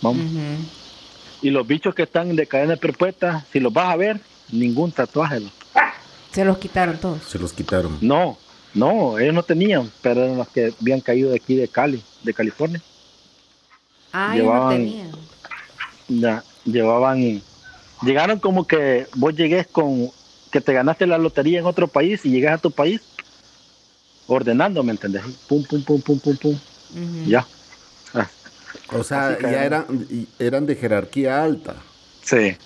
[0.00, 0.22] Vamos.
[1.42, 4.20] Y los bichos que están de cadena perpetua, si los vas a ver,
[4.50, 5.42] ningún tatuaje.
[6.32, 7.22] Se los quitaron todos.
[7.24, 7.98] Se los quitaron.
[8.00, 8.38] No,
[8.74, 12.32] no, ellos no tenían, pero eran los que habían caído de aquí de Cali, de
[12.32, 12.80] California.
[14.12, 15.10] Ah, ellos no Llevaban- tenían.
[16.08, 17.42] Ya, llevaban,
[18.02, 20.10] llegaron como que vos llegues con,
[20.50, 23.00] que te ganaste la lotería en otro país y llegas a tu país
[24.26, 25.22] ordenando, ¿me entendés?
[25.46, 26.56] Pum, pum, pum, pum, pum, pum,
[27.26, 27.46] ya.
[28.14, 28.28] Ah,
[28.92, 29.84] O sea, ya eran,
[30.38, 31.76] eran de jerarquía alta.
[32.22, 32.56] sí,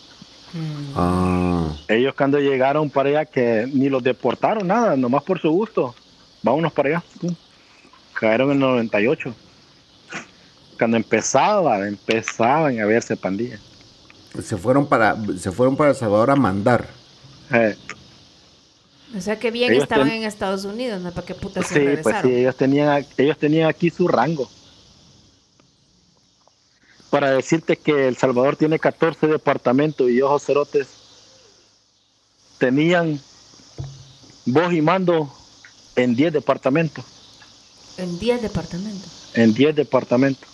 [0.55, 0.93] Mm.
[0.95, 1.75] Ah.
[1.89, 5.95] ellos cuando llegaron para allá que ni los deportaron, nada, nomás por su gusto.
[6.43, 7.03] Vámonos para allá.
[7.19, 7.35] pum.
[8.13, 9.35] Cayeron en el 98.
[10.79, 13.61] Cuando empezaba, empezaban a verse pandillas.
[14.43, 16.89] Se fueron para, se fueron para El Salvador a mandar.
[17.53, 17.77] Eh,
[19.17, 21.13] O sea que bien Ellos estaban ten- en Estados Unidos, ¿no?
[21.13, 22.23] ¿Para qué puta se sí, pues regresaron?
[22.31, 24.51] sí, ellos tenían, ellos tenían aquí su rango.
[27.11, 30.89] Para decirte que El Salvador tiene 14 departamentos y ojos cerotes
[32.57, 33.21] tenían
[34.47, 35.31] voz y mando
[35.95, 37.05] en 10 departamentos.
[37.99, 39.11] En 10 departamentos.
[39.35, 40.49] En 10 departamentos.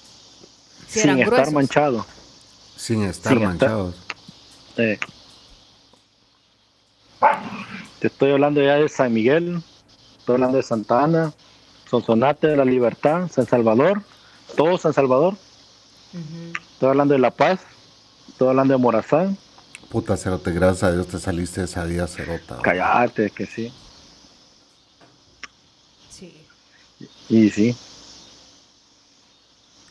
[0.88, 1.52] Sí, sin estar gruesos.
[1.54, 2.06] manchados.
[2.76, 3.94] Sin estar Sin estar- manchados.
[4.76, 4.98] Eh.
[7.98, 9.60] Te estoy hablando ya de San Miguel,
[10.18, 11.32] estoy hablando de Santa Ana,
[11.90, 14.02] Sonsonate de la Libertad, San Salvador,
[14.56, 15.34] todo San Salvador,
[16.12, 16.52] Ujú.
[16.72, 17.60] estoy hablando de La Paz,
[18.28, 19.36] estoy hablando de Morazán,
[19.90, 22.54] Puta cerote, gracias a Dios te saliste de esa vida cerota.
[22.56, 22.62] bro.
[22.62, 23.72] Callate, que sí,
[26.10, 26.34] Sí.
[27.30, 27.76] y sí.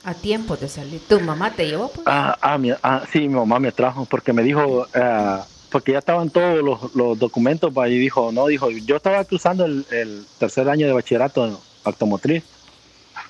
[0.08, 1.02] A tiempo de salir.
[1.06, 1.90] ¿Tu mamá te llevó?
[1.90, 2.08] Pues?
[2.08, 6.00] Ah, ah, mi, ah, sí, mi mamá me trajo porque me dijo, ah, porque ya
[6.00, 10.26] estaban todos los, los documentos pa, y dijo, no, dijo, yo estaba cruzando el, el
[10.40, 12.42] tercer año de bachillerato automotriz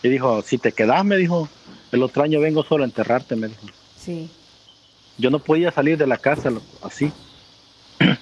[0.04, 1.50] y dijo, si te quedas, me dijo,
[1.92, 3.62] el otro año vengo solo a enterrarte, me dijo.
[4.00, 4.30] Sí.
[5.18, 6.52] Yo no podía salir de la casa
[6.84, 7.12] así.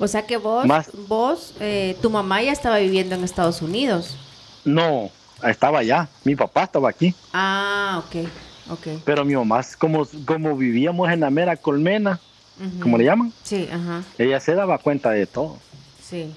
[0.00, 4.16] O sea que vos, Más- vos, eh, tu mamá ya estaba viviendo en Estados Unidos.
[4.64, 5.08] No,
[5.50, 8.26] estaba allá, mi papá estaba aquí, Ah, ok,
[8.70, 8.86] ok.
[9.04, 12.20] pero mi mamá, como, como vivíamos en la mera colmena,
[12.58, 12.80] Ujú.
[12.80, 15.58] como le llaman, Sí, ajá, ella se daba cuenta de todo.
[16.02, 16.34] sí.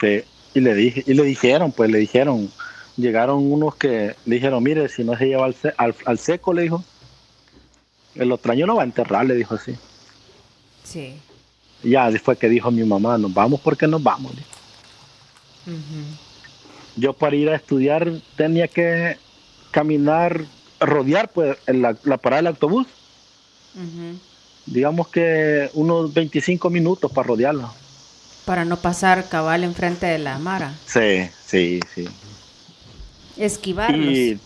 [0.00, 0.22] Sí,
[0.54, 2.50] y le dije, y le dijeron, pues le dijeron,
[2.96, 6.62] llegaron unos que le dijeron, mire, si no se lleva al, al, al seco, le
[6.62, 6.84] dijo,
[8.14, 9.74] el otro año lo va a enterrar, le dijo así.
[10.84, 11.14] Sí.
[11.82, 14.32] Y ya después que dijo mi mamá, nos vamos porque nos vamos.
[14.36, 14.48] dijo.
[15.66, 16.27] Ujú.
[16.98, 19.18] Yo para ir a estudiar tenía que
[19.70, 20.44] caminar,
[20.80, 22.86] rodear pues en la, la parada del autobús,
[24.66, 27.72] digamos que unos 25 minutos para rodearlo.
[28.44, 30.74] Para no pasar cabal enfrente de la Mara.
[30.86, 32.08] Sí, sí, sí.
[33.36, 34.06] Esquivarlos.
[34.06, 34.40] Y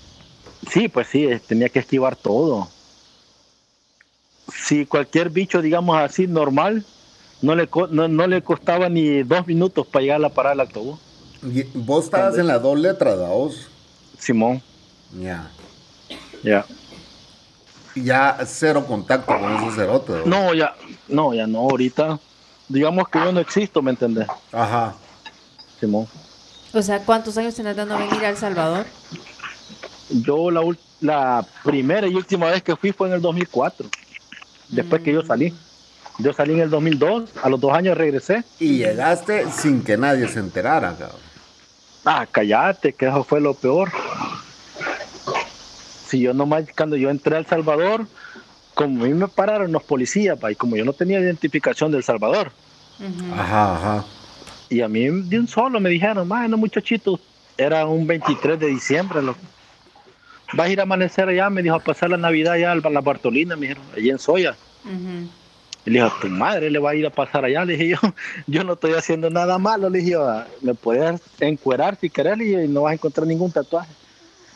[0.71, 2.69] Sí, pues sí, tenía que esquivar todo.
[4.55, 6.85] Si cualquier bicho, digamos así, normal,
[7.41, 10.61] no le, no, no le costaba ni dos minutos para llegar a la parada del
[10.67, 11.01] autobús.
[11.43, 13.69] Y vos estabas en la dos letras, ¿da vos?
[14.19, 14.63] Simón,
[15.21, 15.51] Ya.
[16.43, 16.65] ya.
[17.95, 20.17] Ya cero contacto con esos cerotes.
[20.17, 20.23] ¿va?
[20.25, 20.75] No, ya,
[21.09, 22.19] no, ya no, ahorita.
[22.69, 24.27] Digamos que yo no existo, ¿me entendés?
[24.51, 24.95] Ajá.
[25.79, 26.07] Simón.
[26.73, 28.87] O sea, ¿cuántos años tenés dando venir a El Salvador?
[30.09, 33.87] Yo la, ul- la primera y última vez que fui fue en el 2004,
[34.69, 35.53] después que yo salí.
[36.19, 38.45] Yo salí en el 2002, a los dos años regresé.
[38.59, 41.21] Y llegaste sin que nadie se enterara, cabrón.
[42.05, 43.91] Ah, cállate, que eso fue lo peor.
[46.07, 48.07] Si yo nomás, cuando yo entré a El Salvador,
[48.75, 52.03] como a mí me pararon los policías, pa, y como yo no tenía identificación del
[52.03, 52.53] Salvador,
[53.33, 54.05] Ajá, ajá.
[54.69, 57.19] y a mí de un solo me dijeron, no muchachito,
[57.57, 59.21] era un 23 de diciembre.
[60.55, 63.01] Vas a ir a amanecer allá, me dijo, a pasar la Navidad allá a la
[63.01, 64.57] Bartolina, me dijeron, allí en Soya.
[65.91, 67.65] Le dijo, tu madre le va a ir a pasar allá.
[67.65, 67.99] Le dije yo,
[68.47, 69.91] yo no estoy haciendo nada malo.
[69.91, 73.51] Le dije, yo, "Ah, me puedes encuerar si querés y no vas a encontrar ningún
[73.51, 73.91] tatuaje.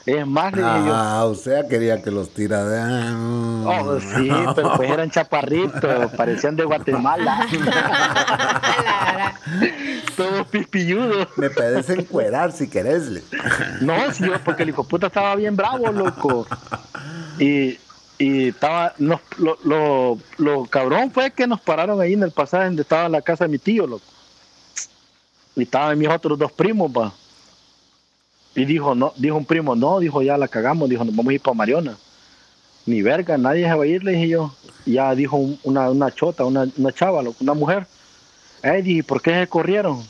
[0.07, 2.81] Es más, le dije yo, Ah, o sea, quería que los tira de...
[3.67, 9.35] oh, sí, pero pues eran chaparritos, parecían de Guatemala, La-
[10.17, 11.27] todos pispilludos.
[11.37, 13.09] Me puedes encuerar si querés.
[13.09, 13.23] le.
[13.81, 16.47] No, sí, porque el hijo puta estaba bien bravo, loco.
[17.41, 17.77] Y,
[18.19, 22.65] y estaba, nos- lo, lo, lo cabrón fue que nos pararon ahí en el pasaje
[22.67, 24.05] donde estaba la casa de mi tío, loco.
[25.55, 27.13] Y estaban mis otros dos primos, pa.
[28.55, 31.35] Y dijo, no, dijo un primo, no, dijo, ya la cagamos, dijo, nos vamos a
[31.35, 31.97] ir para Mariona.
[32.87, 34.55] Ni verga, nadie se va a ir, le dije yo.
[34.87, 37.87] Ya dijo un- una, una chota, una, una chava, loco, una mujer.
[38.63, 40.03] Eh, dije, ¿por qué se corrieron?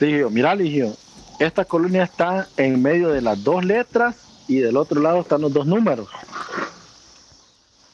[0.00, 0.94] Le dije mira, le dije yo,
[1.38, 4.16] esta colonia está en medio de las dos letras
[4.48, 6.08] y del otro lado están los dos números.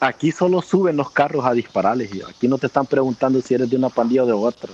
[0.00, 2.14] Aquí solo suben los carros a dispararles.
[2.14, 4.70] Y aquí no te están preguntando si eres de una pandilla o de otra.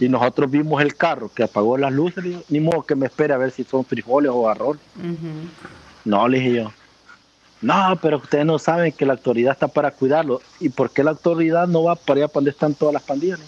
[0.00, 2.22] Y nosotros vimos el carro que apagó las luces.
[2.24, 4.78] digo, Ni modo que me espere a ver si son frijoles o arroz.
[6.04, 6.72] No, le dije yo.
[7.62, 10.42] No, pero ustedes no saben que la autoridad está para cuidarlo.
[10.60, 13.38] ¿Y por qué la autoridad no va para allá para donde están todas las pandillas?
[13.38, 13.46] Le.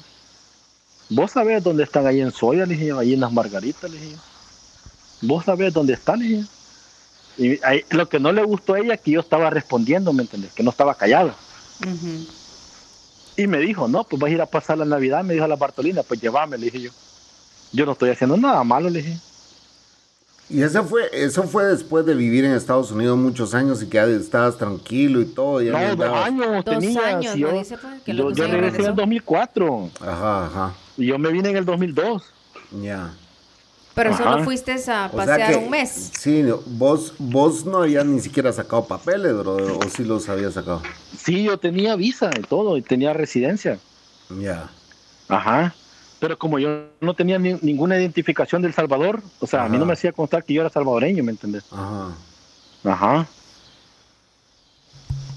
[1.11, 3.99] Vos sabés dónde están ahí en Soya, le dije yo, ahí en las Margaritas, le
[3.99, 4.19] dije yo.
[5.29, 6.56] Vos sabés dónde están, le dije yo.
[7.39, 10.23] Y ahí- lo que no le gustó a ella es que yo estaba respondiendo, ¿me
[10.23, 10.53] entendés?
[10.53, 11.35] Que no estaba callado.
[11.83, 12.27] Ujú.
[13.37, 15.49] Y me dijo, no, pues vas a ir a pasar la Navidad, me dijo a
[15.49, 16.91] la Bartolina, pues llévame, le dije yo.
[17.73, 19.19] Yo no estoy haciendo nada malo, le dije.
[20.49, 23.97] Y eso fue, eso fue después de vivir en Estados Unidos muchos años y que
[23.97, 25.61] ya estabas tranquilo y todo.
[25.61, 27.07] Ya No, dos andabas- años Dos tenía.
[27.09, 30.75] años, yo, Dice, pues, que yo, yo regresé en el 2004 Ajá, ajá.
[30.97, 32.23] y yo me vine en el 2002.
[32.81, 33.13] Ya.
[33.97, 34.23] Pero Ajá.
[34.25, 36.13] solo fuiste a O sea pasear que- un mes.
[36.21, 40.83] Sí, vos, vos no habías ni siquiera sacado papeles, bro, o sí los habías sacado.
[41.19, 43.79] Sí, yo tenía visa y todo, y tenía residencia.
[44.39, 44.69] Ya.
[45.29, 45.75] Ajá.
[46.21, 49.87] Pero como yo no tenía ni- ninguna identificación del Salvador, o sea, a mí no
[49.87, 51.65] me hacía constar que yo era salvadoreño, ¿me entendés?
[51.73, 52.11] Ajá.
[52.85, 53.27] Ajá.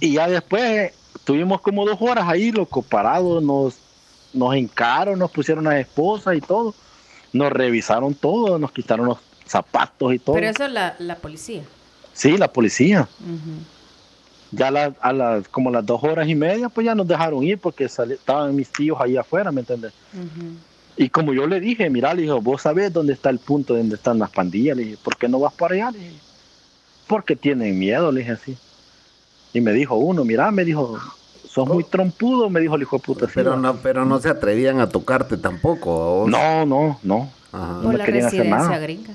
[0.02, 0.92] Y ya después
[1.24, 3.76] tuvimos como dos horas ahí, loco, parados, nos,
[4.34, 6.76] nos hincaron, nos pusieron las esposas y todo.
[7.34, 10.36] Nos revisaron todo, nos quitaron los zapatos y todo.
[10.36, 11.64] Pero eso es la, la policía.
[12.14, 13.08] Sí, la policía.
[14.52, 17.60] Ya la- a las como las dos horas y media, pues ya nos dejaron ir
[17.60, 19.94] porque estaban mis tíos ahí afuera, ¿me entiendes?
[20.98, 23.96] Y como yo le dije, mira, le dijo, vos sabés dónde está el punto donde
[23.96, 24.76] están las pandillas.
[24.76, 25.92] Le dije, ¿por qué no vas para allá?
[25.92, 26.12] Le dije,
[27.08, 28.58] porque tienen miedo, le dije así.
[29.54, 31.00] Y me dijo uno, mira, me dijo,
[31.52, 33.28] sos muy trompudo, me dijo el hijo de puta.
[33.34, 36.26] Pero no, pero no se atrevían a tocarte tampoco.
[36.28, 37.30] no, no, no.
[37.52, 37.80] Ajá.
[37.82, 38.80] No me la querían hacer residencia nada.
[38.80, 39.14] gringa.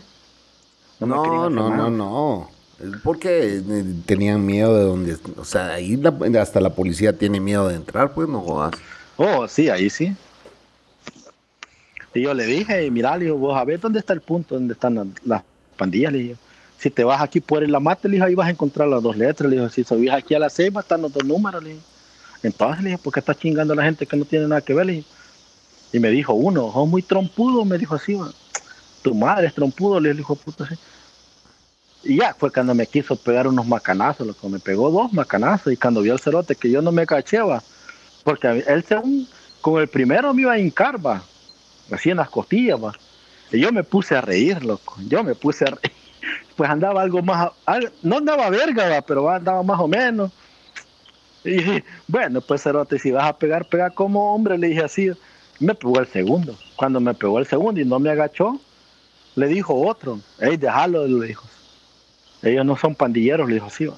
[1.00, 1.76] No, No, no, nada.
[1.76, 2.50] no, no.
[2.80, 7.38] Es Porque eh, tenían miedo de donde, o sea, ahí la- hasta la policía tiene
[7.40, 8.74] miedo de entrar, pues no jodas.
[9.16, 10.12] Oh, sí, ahí sí.
[12.14, 14.74] Y yo le dije, mira, le digo, vos a ver dónde está el punto donde
[14.74, 15.42] están las, las
[15.76, 16.36] pandillas, le dije.
[16.78, 19.16] Si te vas aquí por el Lamate, le dije, ahí vas a encontrar las dos
[19.16, 21.82] letras, le dije, si subís aquí a la ceiba, están los dos números, le dije.
[22.44, 24.74] Entonces le dije, ¿por qué estás chingando a la gente que no tiene nada que
[24.74, 24.86] ver?
[24.86, 25.04] Le.
[25.92, 28.18] Y me dijo uno, sos muy trompudo, me dijo así,
[29.02, 30.74] tu madre es trompudo, le dijo, puta, sí.
[32.02, 34.48] Y ya fue cuando me quiso pegar unos macanazos, loco.
[34.48, 37.62] Me pegó dos macanazos y cuando vio el cerote que yo no me caché, va.
[38.24, 39.26] Porque él según,
[39.62, 41.22] con el primero me iba a hincar, va.
[41.90, 42.92] Así en las costillas, va.
[43.50, 44.96] Y yo me puse a reír, loco.
[45.08, 45.92] Yo me puse a reír.
[46.56, 47.50] Pues andaba algo más,
[48.02, 50.30] no andaba verga, va, pero andaba más o menos.
[51.48, 55.10] Y dije, bueno, pues cerote, si vas a pegar, pega como hombre, le dije así.
[55.60, 56.56] Me pegó el segundo.
[56.74, 58.58] Cuando me pegó el segundo y no me agachó,
[59.36, 61.46] le dijo otro, hey, déjalo, le dijo.
[62.42, 63.86] Ellos no son pandilleros, le dijo así.
[63.86, 63.96] va.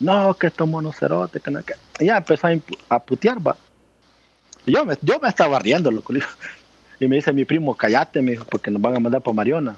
[0.00, 1.74] No, que estos monocerotes, que no que.
[2.00, 2.52] Y ya empezó a,
[2.88, 3.56] a putear, va.
[4.66, 6.12] Y yo me, yo me estaba riendo, loco.
[7.00, 9.76] Y me dice mi primo, cállate, me dijo, porque nos van a mandar para Mariona.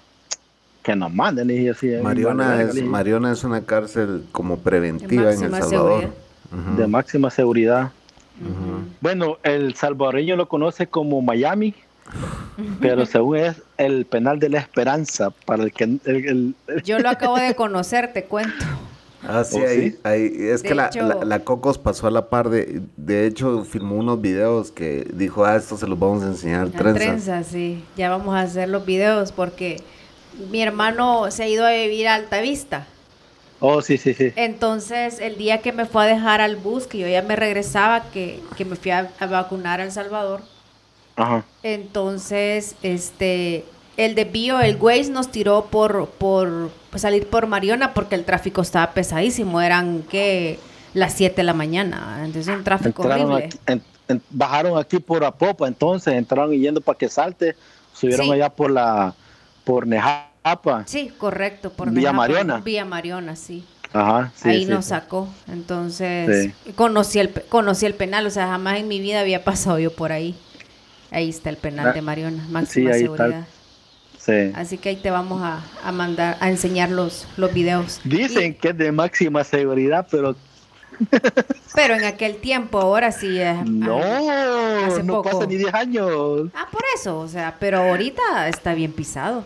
[0.82, 1.88] Que nos manden, y así.
[2.02, 6.00] Mariona es, Mariona es una cárcel como preventiva en El máxima Salvador.
[6.02, 6.25] seguridad.
[6.76, 7.90] De máxima seguridad.
[9.00, 11.74] Bueno, el salvadoreño lo conoce como Miami,
[12.80, 16.98] pero según es el penal de la esperanza para el que el, el- el- Yo
[16.98, 18.64] lo acabo de conocer, te cuento.
[19.28, 19.98] Ah, sí, ¿Oh, ahí, sí?
[20.04, 23.26] ahí- es De que la, hecho- la- la Cocos pasó a la par de, de
[23.26, 26.98] hecho, filmó unos videos que dijo, ah, esto se los vamos a enseñar, La trenza.
[27.00, 27.82] trenza, sí.
[27.96, 29.82] Ya vamos a hacer los videos porque
[30.52, 32.86] mi hermano se ha ido a vivir a Altavista.
[33.60, 34.32] Oh, sí, sí, sí.
[34.36, 38.02] Entonces, el día que me fue a dejar al bus, que yo ya me regresaba,
[38.12, 40.42] que, que me fui a, a vacunar a El Salvador,
[41.16, 41.42] Ajá.
[41.62, 43.64] entonces, este,
[43.96, 48.92] el desvío, el Waze nos tiró por, por salir por Mariona porque el tráfico estaba
[48.92, 49.60] pesadísimo.
[49.62, 50.58] Eran, que
[50.92, 52.22] Las 7 de la mañana.
[52.24, 53.46] Entonces, un tráfico Entraron horrible.
[53.46, 57.54] aquí- en- en- bajaron aquí por Apopa, entonces entraron yendo para que salte,
[57.94, 58.32] subieron Sí.
[58.32, 59.14] allá por la
[59.64, 59.86] por
[60.46, 60.84] Nejapa.
[60.86, 61.70] Sí, correcto.
[61.70, 62.58] Por Villa Nejapa, Mariona.
[62.60, 63.64] Villa Mariona, sí.
[63.92, 64.90] Ajá, sí, Ahí sí, nos sí.
[64.90, 65.28] sacó.
[65.48, 68.26] Entonces, conocí, el, conocí el penal.
[68.26, 70.34] O sea, jamás en mi vida había pasado yo por ahí.
[71.10, 73.16] Ahí está el penal Ah, de Mariona, máxima ahí está.
[73.16, 73.46] seguridad.
[74.18, 74.52] Sí.
[74.56, 78.00] Así que ahí te vamos a, a mandar, a enseñar los, los videos.
[78.04, 80.34] Dicen que es de máxima seguridad, pero
[81.74, 83.38] pero en aquel tiempo, ahora sí.
[83.38, 85.30] eh, no, ah, hace no poco.
[85.30, 86.48] pasa ni 10 años.
[86.54, 89.44] Ah, por eso, o sea, pero ahorita está bien pisado.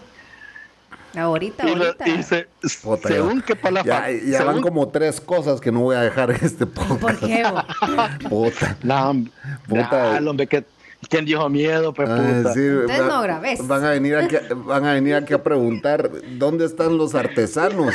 [1.17, 2.09] Ahorita, Y, lo- ahorita.
[2.09, 2.47] y se-
[2.83, 5.97] Puta, según ya- que para la ya, ya van como tres cosas que no voy
[5.97, 7.01] a dejar este podcast.
[7.01, 7.43] ¿Por qué?
[7.45, 8.29] bo?
[8.29, 8.77] Puta.
[8.83, 9.33] No, hombre.
[9.69, 10.17] Puta.
[10.17, 10.65] Ah, hombre, que
[11.09, 12.53] ¿quién dijo miedo, pues Ah, puta?
[12.55, 13.67] sí, Entonces va- no grabes.
[13.67, 17.95] Van a venir aquí, van a venir aquí a preguntar dónde están los artesanos.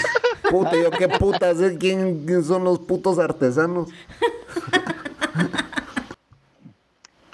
[0.49, 3.89] Puta, yo qué puta sé quién, quién son los putos artesanos.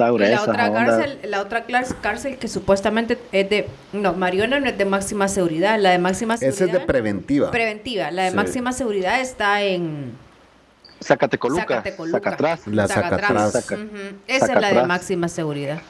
[0.05, 0.85] Está Y gruesa la otra esa onda.
[0.97, 1.65] cárcel, la otra
[2.01, 6.37] cárcel que supuestamente es de, no, Mariona no es de máxima seguridad, la de máxima
[6.37, 6.55] seguridad.
[6.63, 7.51] Ese es de preventiva.
[7.51, 8.35] preventiva, la de Sí.
[8.35, 10.13] máxima seguridad está en
[11.03, 12.17] Zacatecoluca, Zacatecoluca.
[12.17, 12.67] Sacatrás.
[12.67, 12.85] La.
[12.85, 15.81] Esa es la de máxima seguridad.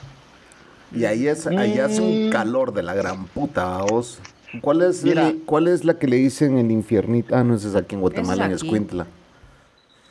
[0.94, 4.20] Y ahí es, ahí hace un calor de la gran puta, vos.
[4.60, 5.30] ¿Cuál es, Mira.
[5.30, 7.34] el- ¿Cuál es la que le dicen el infiernito?
[7.36, 8.68] Ah, no, ese es aquí en Guatemala, en es aquí.
[8.68, 9.08] Escuintla.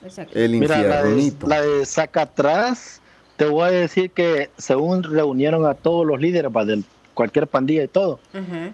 [0.04, 0.32] Es aquí.
[0.34, 1.46] El Mira, la de, infiernito.
[1.46, 2.99] la de Sacatrás,
[3.40, 6.82] te voy a decir que según reunieron a todos los líderes va, de
[7.14, 8.20] cualquier pandilla y todo,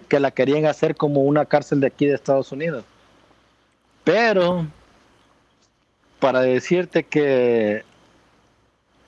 [0.09, 2.83] que la querían hacer como una cárcel de aquí de Estados Unidos.
[4.03, 4.67] Pero,
[6.19, 7.83] para decirte que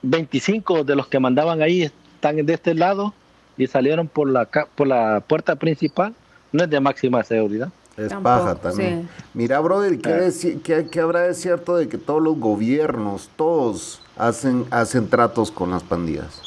[0.00, 3.12] 25 de los que mandaban ahí están de este lado
[3.58, 6.14] y salieron por la, por la puerta principal,
[6.52, 7.68] no es de máxima seguridad.
[7.98, 9.02] Es Tampoco, paja también.
[9.14, 9.24] sí.
[9.34, 10.58] Mira, brother, ¿qué, Eh.
[10.64, 15.70] qué- qué habrá de cierto de que todos los gobiernos, todos hacen, hacen tratos con
[15.70, 16.42] las pandillas?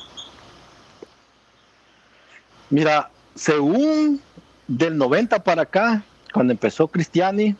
[2.69, 4.21] Mira, según
[4.67, 6.03] del 90 para acá,
[6.33, 7.55] cuando empezó Cristiani,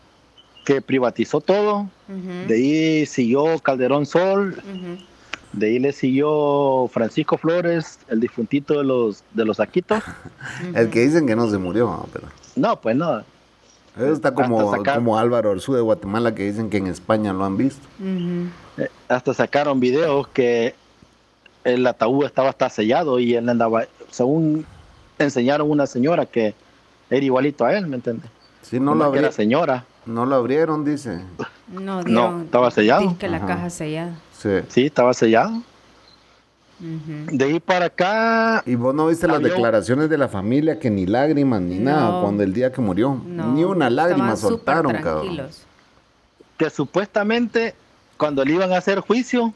[0.65, 1.89] que privatizó todo,
[2.47, 4.61] de ahí siguió Calderón Sol,
[5.51, 10.03] de ahí le siguió Francisco Flores, el difuntito de los de los Aquitos.
[10.73, 12.27] El que dicen que no se murió, pero...
[12.55, 13.23] No, pues no.
[13.95, 17.45] Eso está como, sacar- como Álvaro Orsú de Guatemala que dicen que en España lo
[17.45, 17.87] han visto.
[18.77, 20.73] Eh, Hasta sacaron videos que
[21.63, 24.65] el ataúd estaba hasta sellado y él andaba, según
[25.19, 26.55] enseñaron una señora que
[27.09, 28.29] era igualito a él, ¿me entiendes?
[28.63, 29.85] Sí, no lo, Nomás que era abri- señora.
[30.05, 31.19] no lo abrieron, dice.
[31.67, 33.15] No, dieron, estaba sellado.
[33.19, 33.45] que la Ajá.
[33.47, 34.15] caja sellada.
[34.37, 34.49] Sí.
[34.69, 35.61] Sí, estaba sellado.
[37.31, 41.05] De ahí para acá, Y vos no viste las declaraciones de la familia que ni
[41.05, 41.91] lágrimas ni No.
[41.91, 43.21] nada cuando el día que murió.
[43.25, 45.21] No, ni una lágrima estaban soltaron, cabrón.
[45.35, 45.63] tranquilos.
[46.57, 47.73] que supuestamente
[48.17, 49.53] cuando le iban a hacer juicio,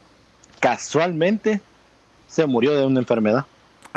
[0.60, 1.60] casualmente
[2.26, 3.44] se murió de una enfermedad.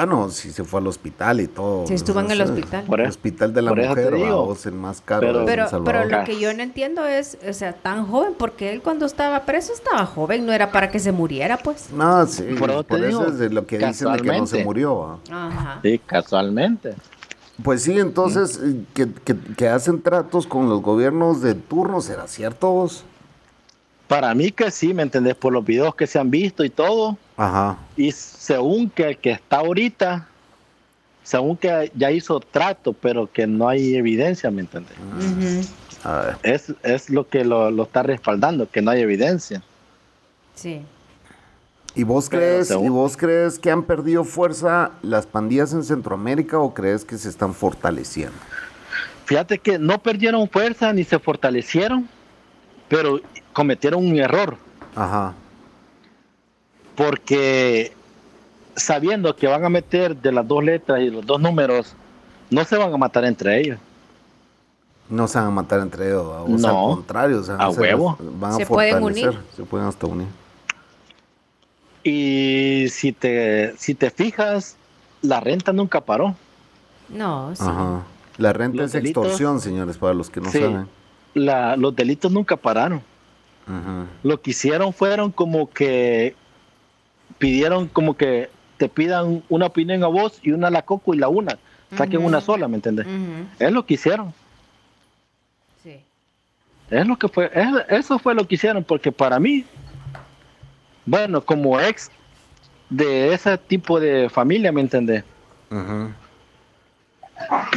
[0.01, 1.85] Ah, no, sí se fue al hospital y todo.
[1.85, 2.85] Sí, estuvo en el hospital.
[2.85, 5.45] Por El eso- hospital de la mujer, vamos, el más caro Pero-
[5.85, 9.41] Pero, lo que yo no entiendo es, o sea, tan joven, porque él cuando estaba
[9.45, 11.91] preso estaba joven, no era para que se muriera, pues.
[11.91, 14.63] No, sí, Por por, eso digo, es de lo que dicen de que no se
[14.63, 15.19] murió.
[15.31, 15.47] ¿va?
[15.47, 15.79] Ajá.
[15.83, 16.95] Sí, casualmente.
[17.63, 22.27] Pues sí, entonces, eh, que, que- que hacen tratos con los gobiernos de turno, ¿será
[22.27, 23.03] cierto vos?
[24.11, 25.35] Para mí que sí, ¿me entendés?
[25.35, 27.17] Por los videos que se han visto y todo.
[27.37, 27.77] Ajá.
[27.95, 30.27] Y según que el que está ahorita,
[31.23, 34.97] según que ya hizo trato, pero que no hay evidencia, ¿me entendés?
[36.03, 36.35] A ver.
[36.43, 39.63] Es, es lo que lo, lo está respaldando, que no hay evidencia.
[40.55, 40.81] Sí.
[41.95, 45.85] ¿Y vos Pero crees, según- y vos crees que han perdido fuerza las pandillas en
[45.85, 48.35] Centroamérica o crees que se están fortaleciendo?
[49.23, 52.09] fíjate que no perdieron fuerza ni se fortalecieron,
[52.89, 53.21] pero
[53.53, 54.57] cometieron un error.
[54.95, 55.33] Ajá.
[56.95, 57.93] Porque
[58.75, 61.93] sabiendo que van a meter de las dos letras y los dos números,
[62.49, 63.79] no se van a matar entre ellos.
[65.09, 66.89] No se van a matar entre ellos, o sea, No.
[66.89, 68.17] al contrario, o sea, A se- huevo.
[68.19, 69.37] van a Se pueden unir.
[69.55, 70.27] se pueden hasta unir.
[72.03, 74.75] Y si te, si te fijas,
[75.21, 76.35] la renta nunca paró.
[77.09, 77.63] No, sí.
[77.65, 78.01] Ajá.
[78.37, 80.59] La renta Los es delitos- extorsión, señores, para los que no Sí.
[80.59, 80.87] saben.
[81.33, 83.01] La, los delitos nunca pararon.
[84.23, 86.35] Lo que hicieron fueron como que
[87.37, 91.17] pidieron como que te pidan una opinión a vos y una a la coco y
[91.17, 91.57] la una.
[91.97, 93.05] Saquen una sola, ¿me entiendes?
[93.05, 94.33] Ujú, Es lo que hicieron.
[95.83, 95.99] sí.
[96.89, 99.65] Es lo que fue, es- eso fue lo que hicieron, porque para mí,
[101.05, 102.09] bueno, como ex
[102.89, 105.23] de ese tipo de familia, ¿me entendés?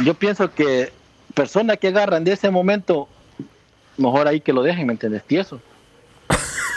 [0.03, 0.91] Yo pienso que
[1.33, 3.07] personas que agarran de ese momento,
[3.97, 5.23] mejor ahí que lo dejen, ¿me entendés?
[5.23, 5.61] Tieso.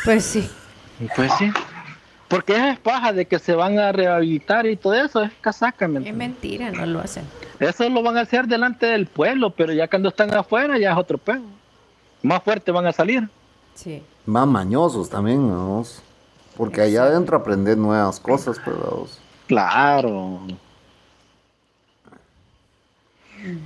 [0.09, 0.49] Pues sí.
[1.15, 1.53] Pues sí.
[2.29, 6.09] Porque es paja de que se van a rehabilitar y todo eso, es casaca, ¿me
[6.09, 7.25] Es mentira, no lo hacen.
[7.61, 10.97] Eso lo van a hacer delante del pueblo, pero ya cuando están afuera ya es
[10.97, 11.43] otro pedo.
[12.23, 13.29] Más fuerte van a salir.
[13.75, 14.03] Sí.
[14.25, 16.01] Más mañosos también, vamos.
[16.57, 19.19] Porque allá adentro aprendes nuevas cosas, pues, vamos.
[19.47, 20.41] Claro.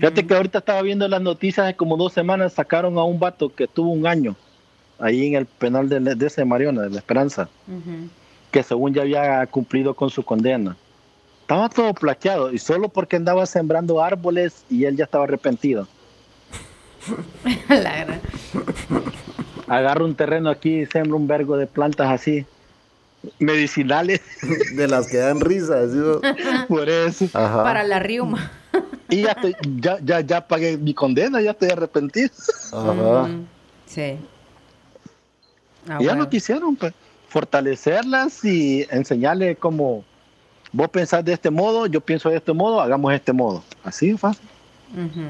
[0.01, 3.55] Fíjate que ahorita estaba viendo las noticias de como dos semanas sacaron a un vato
[3.55, 4.35] que tuvo un año
[5.03, 7.49] ahí en el penal de, de ese Mariona, de la Esperanza,
[8.51, 10.77] que según ya había cumplido con su condena.
[11.43, 15.87] Estaba todo plaqueado y solo porque andaba sembrando árboles y él ya estaba arrepentido.
[17.69, 18.21] La gran-
[19.67, 22.45] Agarra un terreno aquí y sembra un vergo de plantas así,
[23.39, 24.21] medicinales,
[24.77, 25.99] De las que dan risa, ¿sí?
[26.69, 27.27] por eso.
[27.33, 27.63] Ajá.
[27.63, 28.51] Para la riuma.
[29.09, 32.31] Y ya, estoy- ya, ya, ya pagué mi condena, ya estoy arrepentido.
[32.73, 33.29] Ajá.
[33.87, 34.17] Sí.
[35.89, 36.25] Ah, Y ya bueno.
[36.25, 36.93] lo quisieron, pues,
[37.29, 40.05] fortalecerlas y enseñarle cómo
[40.73, 43.63] vos pensás de este modo, yo pienso de este modo, hagamos este modo.
[43.85, 44.47] Así de fácil.
[44.95, 45.23] Ujú.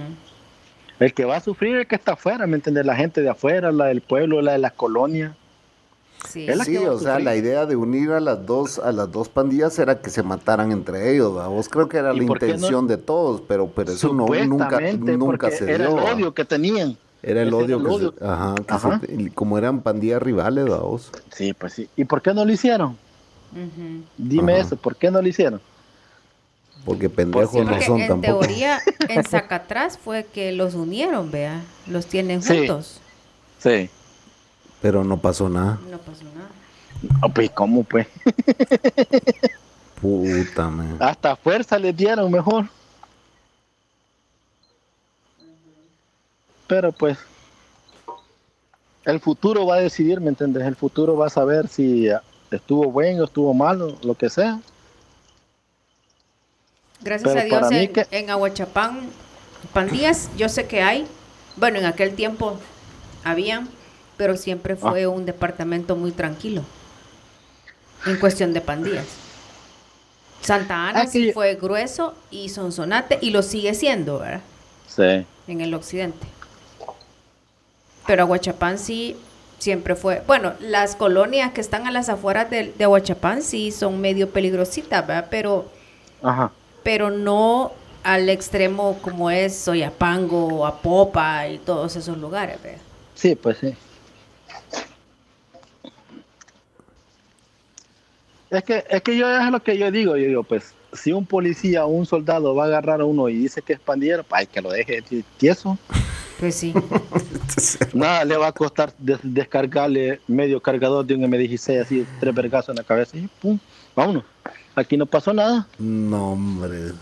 [0.98, 2.86] El que va a sufrir es el que está afuera, ¿me entiendes?
[2.86, 5.32] La gente de afuera, la del pueblo, la de las colonias.
[6.28, 6.46] Sí.
[6.46, 9.76] La Sí, o sea, la idea de unir a las dos a las dos pandillas
[9.80, 11.48] era que se mataran entre ellos, ¿va?
[11.48, 12.32] Vos creo que era ¿Y la qué no?
[12.34, 15.98] intención de todos, pero pero eso no nunca nunca se era dio.
[15.98, 16.14] el ¿va?
[16.14, 16.96] odio que tenían.
[17.22, 19.00] Era el Ese odio, era que se- ajá, que Ajá.
[19.00, 21.10] se- y como eran pandillas rivales, ¿va vos?
[21.32, 21.88] Sí, pues sí.
[21.96, 22.96] ¿Y por qué no lo hicieron?
[24.18, 24.62] Dime Ajá.
[24.62, 25.60] eso, ¿por qué no lo hicieron?
[26.84, 28.40] Porque pendejos Pues sí, no son en tampoco.
[28.40, 31.60] teoría, en Zacatrás fue que los unieron, vea.
[31.86, 32.58] Los tienen Sí.
[32.58, 33.00] juntos.
[33.58, 33.88] Sí.
[34.80, 35.78] Pero no pasó nada.
[35.88, 36.48] No pasó nada.
[37.22, 38.08] Ah, pues, ¿cómo, pues?
[40.00, 40.96] Puta, man.
[40.98, 42.66] Hasta fuerza les dieron mejor.
[46.72, 47.18] Pero pues,
[49.04, 50.66] el futuro va a decidir, ¿me entiendes?
[50.66, 52.08] El futuro va a saber si
[52.50, 54.58] estuvo bueno, estuvo malo, lo que sea.
[57.02, 59.10] Gracias Pero a Dios en, que- en Aguachapán,
[59.74, 61.06] pandillas, yo sé que hay.
[61.56, 62.58] Bueno, en aquel tiempo
[63.22, 63.66] había,
[64.16, 66.62] pero siempre fue un departamento muy tranquilo.
[68.06, 69.08] En cuestión de pandillas.
[70.40, 74.40] Santa Ana Ah, sí fue grueso y Sonsonate, y lo sigue siendo, ¿verdad?
[74.88, 75.26] Sí.
[75.48, 76.31] En el occidente.
[78.06, 79.16] Pero Aguachapán sí
[79.58, 80.22] siempre fue.
[80.26, 85.06] Bueno, las colonias que están a las afueras de, de Aguachapán sí son medio peligrositas,
[85.06, 85.28] ¿verdad?
[85.30, 85.70] Pero
[86.22, 86.50] Ajá.
[86.82, 87.72] pero no
[88.02, 92.60] al extremo como es Soyapango, Apopa y todos esos lugares.
[92.62, 92.78] ¿ve?
[93.14, 93.74] Sí, pues sí.
[98.50, 101.24] Es que, es que yo es lo que yo digo, yo digo, pues, si un
[101.26, 104.48] policía o un soldado va a agarrar a uno y dice que es pandillero, pues,
[104.48, 105.02] que lo deje
[105.38, 105.78] tieso.
[106.38, 106.74] Pues sí.
[107.94, 112.70] Nada le va a costar des- descargarle medio cargador de un M16 así, tres vergazos
[112.70, 113.58] en la cabeza y pum,
[113.94, 114.24] vámonos.
[114.74, 115.66] Aquí no pasó nada.
[115.78, 116.92] No, hombre.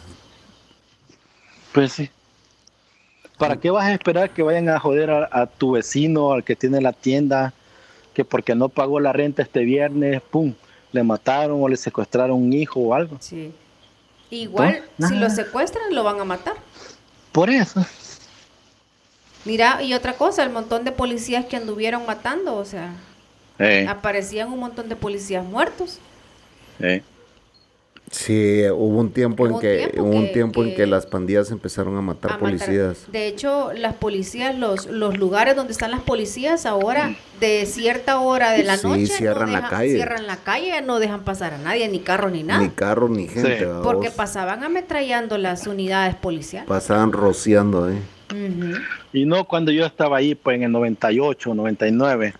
[1.73, 2.11] Pues sí.
[3.39, 6.57] ¿Para qué vas a esperar que vayan a joder a, a tu vecino, al que
[6.57, 7.55] tiene la tienda,
[8.13, 10.53] que porque no pagó la renta este viernes, pum,
[10.93, 13.17] le mataron o le secuestraron un hijo o algo?
[13.21, 13.53] sí.
[14.31, 16.55] Igual, si lo secuestran, lo van a matar.
[17.33, 17.85] Por eso.
[19.45, 22.93] Mira, y otra cosa, el montón de policías que anduvieron matando, o sea,
[23.89, 25.99] aparecían un montón de policías muertos.
[26.81, 27.03] Sí,
[28.73, 31.07] hubo un tiempo en Hubo un que tiempo hubo un que- tiempo en que- las
[31.07, 32.41] pandillas empezaron a matar a matar.
[32.51, 33.07] policías.
[33.13, 38.51] De hecho, las policías, los, los lugares donde están las policías ahora, de cierta hora
[38.51, 39.95] de la Sí, noche, cierran no la dejan- calle.
[39.95, 42.61] cierran la calle, no dejan pasar a nadie, ni carro ni nada.
[42.61, 43.65] Ni carro ni gente, Sí.
[43.65, 46.69] ¿va Porque pasaban ametrallando las unidades policiales.
[46.69, 47.99] pasaban rociando ahí.
[49.13, 52.35] Y no cuando yo estaba ahí, pues en el 98, 99.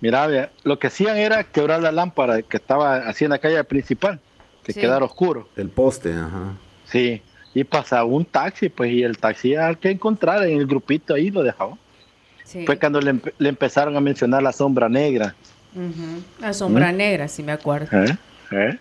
[0.00, 3.62] Mira, ve, lo que hacían era quebrar la lámpara que estaba así en la calle
[3.64, 4.20] principal,
[4.66, 4.80] que Sí.
[4.80, 5.48] quedara oscuro.
[5.56, 6.54] El poste, ajá.
[6.86, 7.22] Sí,
[7.54, 11.30] y pasaba un taxi, pues, y el taxi al que encontrara en el grupito ahí
[11.30, 11.78] lo dejaba.
[12.44, 12.66] Sí.
[12.66, 15.34] Fue cuando le, empe- le empezaron a mencionar la sombra negra.
[16.40, 17.88] La sombra negra, sí me acuerdo.
[18.02, 18.16] ¿Eh?
[18.50, 18.78] ¿Eh?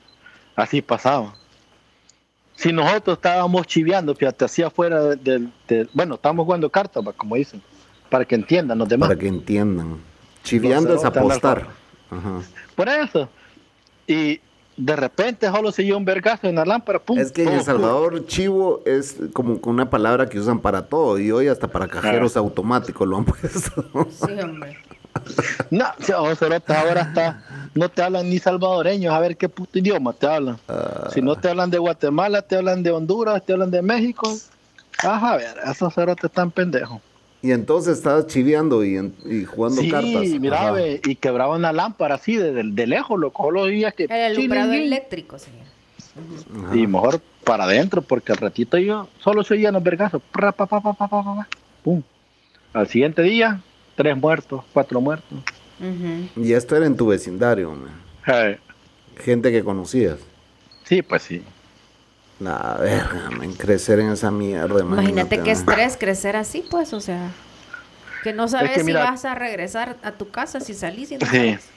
[0.55, 1.35] Así pasaba.
[2.55, 7.61] Si nosotros estábamos chiveando, fíjate, así afuera del, del- bueno, estábamos jugando cartas, como dicen,
[8.09, 9.09] para que entiendan los demás.
[9.09, 9.97] Para que entiendan.
[10.43, 11.67] Chiviando es apostar.
[12.09, 12.41] Ajá.
[12.75, 13.29] Por eso.
[14.07, 14.39] Y
[14.77, 17.17] de repente solo se dio un vergazo en la lámpara, pum.
[17.17, 17.63] Es que en El.
[17.63, 21.17] Salvador, chivo es como una palabra que usan para todo.
[21.19, 23.85] Y hoy hasta para cajeros automáticos lo han puesto.
[24.09, 24.77] Sí, hombre.
[25.69, 27.41] No, ahora está,
[27.73, 30.57] no te hablan ni salvadoreños, a ver qué puto idioma te hablan.
[30.67, 31.09] Ah.
[31.13, 34.29] Si no te hablan de Guatemala, te hablan de Honduras, te hablan de México.
[34.99, 37.01] Ajá, a ver, esos cerotes están pendejos.
[37.45, 40.23] Y entonces estabas chiviando y, en- y jugando Sí, cartas.
[40.39, 40.71] mira, Ajá.
[40.71, 44.05] ve, y quebraban la lámpara así de, de- de lejos, loco, solo oías que...
[44.05, 45.65] El alumbrado eléctrico, señor.
[46.65, 46.75] Ajá.
[46.75, 50.21] Y mejor para adentro, porque al ratito yo solo se oían los vergazos.
[50.31, 51.47] Pra, pa, pa, pa, pa, pa, pa, pa.
[51.83, 52.01] Pum.
[52.73, 53.61] Al siguiente día,
[53.95, 55.37] tres muertos, cuatro muertos.
[56.37, 57.91] Y esto era en tu vecindario, man.
[58.27, 58.57] Eh,
[59.19, 60.17] gente que conocías.
[60.83, 61.43] sí, pues sí.
[62.39, 64.81] La verga, man, crecer en esa mierda.
[64.81, 65.49] Imagínate qué man.
[65.49, 67.29] estrés crecer así, pues, o sea,
[68.23, 71.25] que no sabes que si vas a regresar a tu casa, si salís y no
[71.27, 71.31] Sí.
[71.37, 71.69] sabes.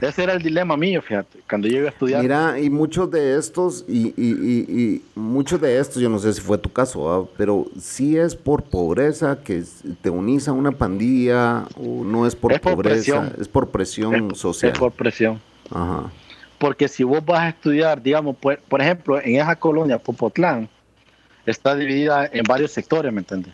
[0.00, 2.22] Ese era el dilema mío, fíjate, cuando yo iba a estudiar.
[2.22, 6.32] Mira, y muchos de estos, y, y, y, y muchos de estos, yo no sé
[6.32, 9.62] si fue tu caso, pero sí es por pobreza que
[10.02, 14.38] te unís a una pandilla, o no es por Es pobreza, es por presión es,
[14.38, 14.72] social.
[14.72, 15.40] es por presión.
[15.70, 16.10] Ajá.
[16.64, 20.66] Porque si vos vas a estudiar, digamos, por, por ejemplo, en esa colonia, Popotlán,
[21.44, 23.52] está dividida en varios sectores, ¿me entiendes?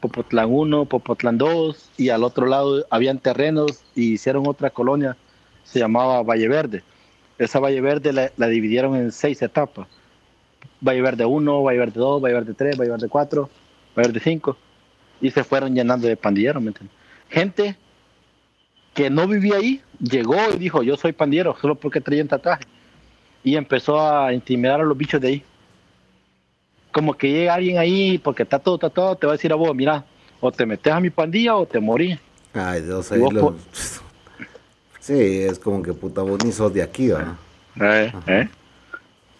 [0.00, 5.16] Popotlán 1, Popotlán 2, y al otro lado habían terrenos y hicieron otra colonia,
[5.64, 6.82] se llamaba Valle Verde.
[7.38, 9.88] Esa Valle Verde la, la dividieron en seis etapas.
[10.82, 13.50] Valle Verde 1, Valle Verde 2, Valle Verde 3, Valle Verde 4,
[13.96, 14.56] Valle Verde 5,
[15.22, 16.94] y se fueron llenando de pandilleros, ¿me entiendes?
[17.30, 17.76] Gente
[19.00, 22.64] que no vivía ahí, llegó y dijo, yo soy pandillero, solo porque traía un tatuaje.
[23.42, 25.42] Y empezó a intimidar a los bichos de ahí.
[26.92, 29.74] Como que llega alguien ahí, porque está todo tatuado, te va a decir a vos,
[29.74, 30.04] mira,
[30.38, 32.18] o te metes a mi pandilla o te morís.
[32.52, 33.56] Ay, Dios, ahí lo-
[35.00, 37.38] Sí, es como que puta, vos ni sos de aquí, ¿va?
[37.80, 38.48] Eh, eh.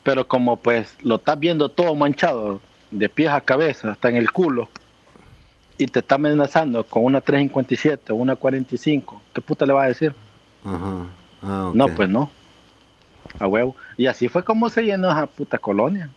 [0.02, 4.30] Pero como pues lo estás viendo todo manchado, de pies a cabeza, hasta en el
[4.32, 4.70] culo,
[5.80, 9.88] y te está amenazando con una 357 o una 45, ¿qué puta le vas a
[9.88, 10.14] decir?
[10.64, 11.06] Ajá.
[11.42, 11.70] Ah.
[11.74, 12.30] No, pues no.
[13.38, 13.74] A huevo.
[13.96, 16.10] Y así fue como se llenó esa puta colonia.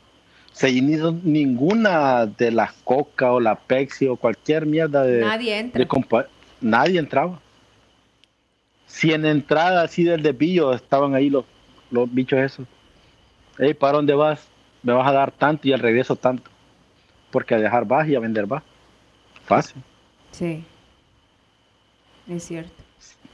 [0.51, 5.21] Se llenó ninguna de las Coca o la Pepsi o cualquier mierda de.
[5.21, 5.79] Nadie entra.
[5.79, 6.27] de compa-
[6.61, 7.39] Nadie entraba.
[8.85, 11.45] Si en entrada así del desvío estaban ahí los,
[11.89, 12.67] los bichos esos.
[13.57, 14.45] Ey, ¿para dónde vas?
[14.83, 16.51] Me vas a dar tanto y al regreso tanto.
[17.31, 18.63] Porque a dejar vas y a vender vas.
[19.45, 19.81] Fácil.
[20.31, 20.63] Sí.
[22.29, 22.71] Es cierto.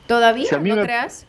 [0.07, 0.47] ¿Todavía?
[0.49, 1.25] Si a mí ¿No me- creas?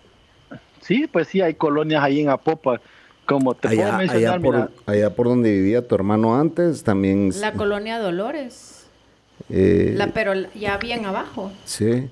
[0.81, 2.81] Sí, pues sí, hay colonias ahí en Apopa.
[3.27, 7.31] Como te puedo Allá, mencionar, allá, por, allá por donde vivía tu hermano antes, también...
[7.41, 8.87] La colonia Dolores.
[9.51, 11.53] eh, La, pero ya bien abajo.
[11.65, 12.09] Sí,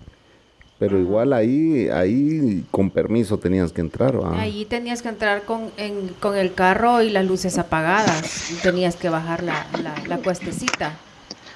[0.78, 4.38] pero igual ahí, ahí con permiso tenías que entrar, ¿va?
[4.40, 8.52] Allí tenías que entrar con, en- con el carro y las luces apagadas.
[8.52, 10.92] Y Tenías que bajar la, la, la cuestecita.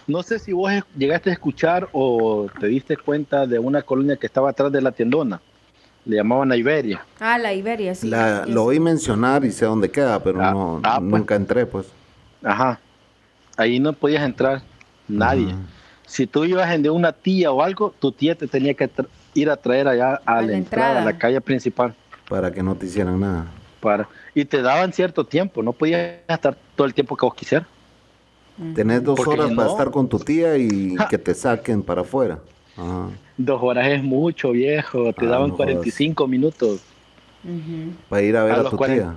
[0.07, 4.27] No sé si vos llegaste a escuchar o te diste cuenta de una colonia que
[4.27, 5.41] estaba atrás de la tiendona.
[6.05, 7.05] Le llamaban a Iberia.
[7.21, 8.09] Ah, la Iberia, sí.
[8.09, 11.11] La- lo oí mencionar y sé dónde queda, pero Ah, no, ah, pues.
[11.11, 11.87] nunca entré, pues.
[12.43, 12.81] Ajá.
[13.57, 14.63] Ahí no podías entrar
[15.07, 15.55] nadie.
[16.05, 18.91] Si tú ibas en de una tía o algo, tu tía te tenía que
[19.35, 21.95] ir a traer allá a, A la, la entrada, a la calle principal.
[22.29, 23.47] Para que no te hicieran nada.
[23.81, 27.69] Para, y te daban cierto tiempo, no podías estar todo el tiempo que vos quisieras.
[28.75, 31.09] Tenés dos Porque horas para estar con tu tía y Ja.
[31.09, 32.39] que te saquen para afuera.
[32.77, 33.09] Ajá.
[33.37, 35.13] Dos horas es mucho, viejo.
[35.13, 35.67] Te Ah, daban no jodas.
[35.69, 36.81] 45 minutos.
[37.45, 37.93] Ujú.
[38.09, 39.03] Para ir a ver A tu 40.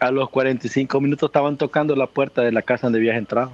[0.00, 3.52] A los 45 minutos estaban tocando la puerta de la casa donde habías entrado.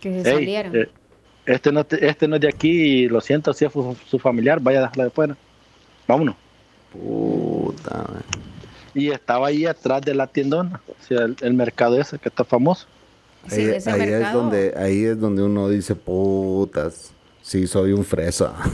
[0.00, 0.76] Que se Ey, salieron.
[0.76, 0.88] eh,
[1.46, 4.18] este, no te- este no es de aquí y lo siento si es su, su
[4.18, 5.36] familiar, vaya a dejarla de fuera.
[6.06, 6.36] Vámonos.
[6.92, 8.22] Puta, man.
[8.94, 12.44] Y estaba ahí atrás de la tiendona, o sea, el, el mercado ese que está
[12.44, 12.86] famoso.
[13.48, 18.04] Sí, ahí ese ahí es donde, ahí es donde uno dice, putas, sí, soy un
[18.04, 18.54] fresa.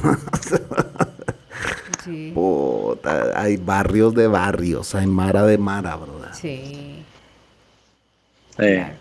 [1.98, 2.32] Sí.
[2.32, 6.34] Puta, hay barrios de barrios, hay mara de mara, brother.
[6.34, 7.06] Sí.
[8.58, 9.00] Eh.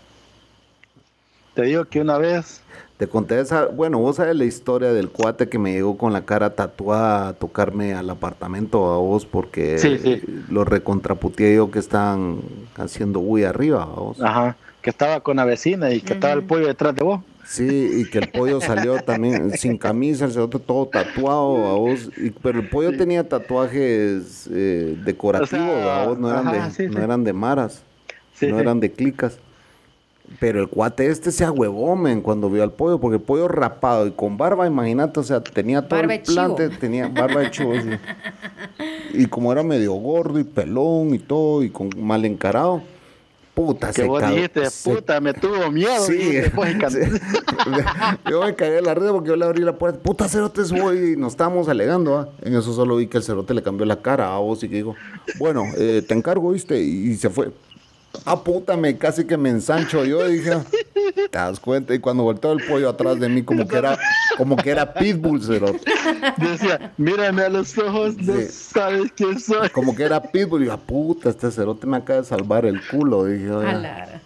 [1.54, 2.64] Te digo que una vez
[2.98, 6.26] Te conté esa, bueno, vos sabes la historia del cuate que me llegó con la
[6.26, 10.22] cara tatuada a tocarme al apartamento a vos porque Sí, sí.
[10.50, 12.42] lo recontraputeé yo que estaban
[12.76, 14.22] haciendo bulla arriba a vos.
[14.22, 14.58] Ajá,
[14.90, 17.22] que estaba con la vecina y que estaba el pollo detrás de vos.
[17.46, 22.12] Sí, y que el pollo salió también sin camisa, el cerote todo tatuado a vos,
[22.18, 26.70] y- pero el pollo tenía tatuajes eh, decorativos, O sea, a vos, no eran, ajá,
[26.70, 27.04] de, sí, no sí.
[27.04, 27.84] eran de maras,
[28.34, 28.62] Sí, no sí.
[28.62, 29.38] eran de clicas.
[30.40, 34.06] Pero el cuate este se agüevó, men, cuando vio al pollo, porque el pollo rapado
[34.08, 37.80] y con barba, imagínate, o sea, tenía todo Barba el plante, tenía barba de chivo,
[37.80, 38.00] sí.
[39.14, 42.84] Y como era medio gordo y pelón y todo, y con mal encarado,
[43.60, 46.06] puta, Que se vos dijiste, se puta, me tuvo miedo.
[46.06, 46.76] Sí, y después
[48.30, 50.00] yo me cagué la red porque yo le abrí la puerta.
[50.00, 52.18] Puta cerote voy y nos estábamos alegando.
[52.18, 52.30] ¿ah?
[52.42, 54.76] En eso solo vi que el cerote le cambió la cara a vos y que
[54.76, 54.96] dijo,
[55.38, 56.82] bueno, eh, te encargo, ¿viste?
[56.82, 57.52] Y, se fue.
[58.26, 60.52] Ah, puta, me casi que me ensancho yo dije,
[61.32, 61.94] ¿te das cuenta?
[61.94, 63.98] Y cuando volteó el pollo atrás de mí como que era,
[64.38, 65.80] como que era pitbull, cerote.
[66.38, 68.48] Decía, mírame a los ojos, no Sí.
[68.52, 69.70] sabes quién soy.
[69.70, 70.64] Como que era pitbull.
[70.64, 73.26] Y yo, ah, puta, este cerote me acaba de salvar el culo.
[73.26, 74.22] Dije, la-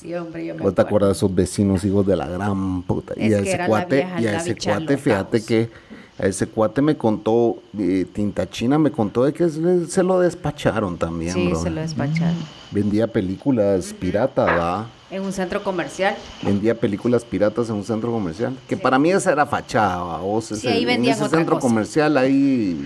[0.00, 3.14] Sí, hombre, yo me ¿Vos te acuerdas de esos vecinos hijos de la gran puta?
[3.16, 5.70] Es y a ese cuate, vieja y a ese cuate, fíjate que
[6.18, 10.20] a ese cuate me contó, eh, Tinta China me contó de que se, se lo
[10.20, 11.62] despacharon también, Sí, bro.
[11.62, 12.36] se lo despacharon.
[12.70, 14.86] Vendía películas piratas, ¿va?
[15.10, 16.16] En un centro comercial.
[16.42, 18.56] Vendía películas piratas en un centro comercial.
[18.68, 20.18] Que para mí esa era fachada.
[20.18, 21.66] Vos, Sí, ese- ahí en ese centro cosa.
[21.68, 22.82] comercial ahí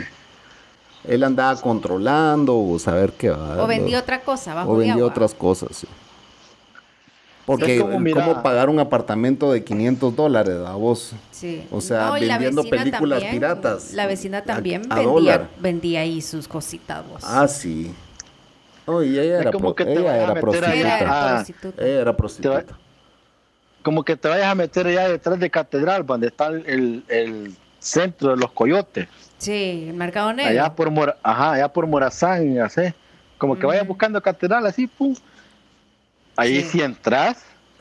[1.04, 3.62] él andaba controlando o saber qué va.
[3.62, 5.06] O vendía otra cosa, bajo O vendía agua.
[5.06, 5.86] otras cosas, sí.
[7.46, 11.12] Porque como, ¿cómo pagar un apartamento de 500 dólares a vos?
[11.30, 11.64] Sí.
[11.70, 13.92] O sea, No, vendiendo películas también- piratas.
[13.94, 15.48] La vecina A- también a vendía, dólar.
[15.60, 17.06] vendía ahí sus cositas.
[17.08, 17.22] vos.
[17.24, 17.94] Ah, sí.
[18.84, 20.74] Oh, y ella era, pro- ella a era prostituta.
[20.74, 21.82] era Ah, prostituta.
[21.84, 22.78] Ella era Te prostituta.
[23.82, 28.30] Como que te vayas a meter allá detrás de Catedral, donde está el, el- centro
[28.30, 29.06] de los coyotes.
[29.38, 30.50] Sí, el mercado negro.
[30.50, 32.80] Allá por, Mora- ajá, allá por Morazán, así.
[33.38, 35.14] Como que vayas buscando Catedral, así, pum.
[36.36, 36.68] Ahí Sí.
[36.70, 37.38] si entras,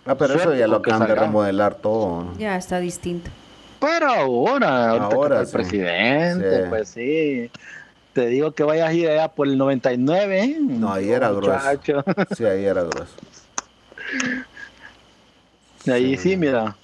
[0.07, 2.23] Ah, pero eso ya lo acaban de remodelar todo.
[2.25, 2.37] ¿no?
[2.37, 3.29] Ya está distinto.
[3.79, 5.53] pero ahora, Ahora, el sí.
[5.53, 6.69] presidente, Sí.
[6.69, 7.51] pues sí.
[8.13, 10.57] Te digo que vayas a ir allá por el 99, ¿eh?
[10.61, 11.53] No, ahí era grueso.
[11.53, 12.03] Muchacho.
[12.37, 13.13] Sí, ahí era grueso.
[15.85, 16.75] Y ahí sí, mira.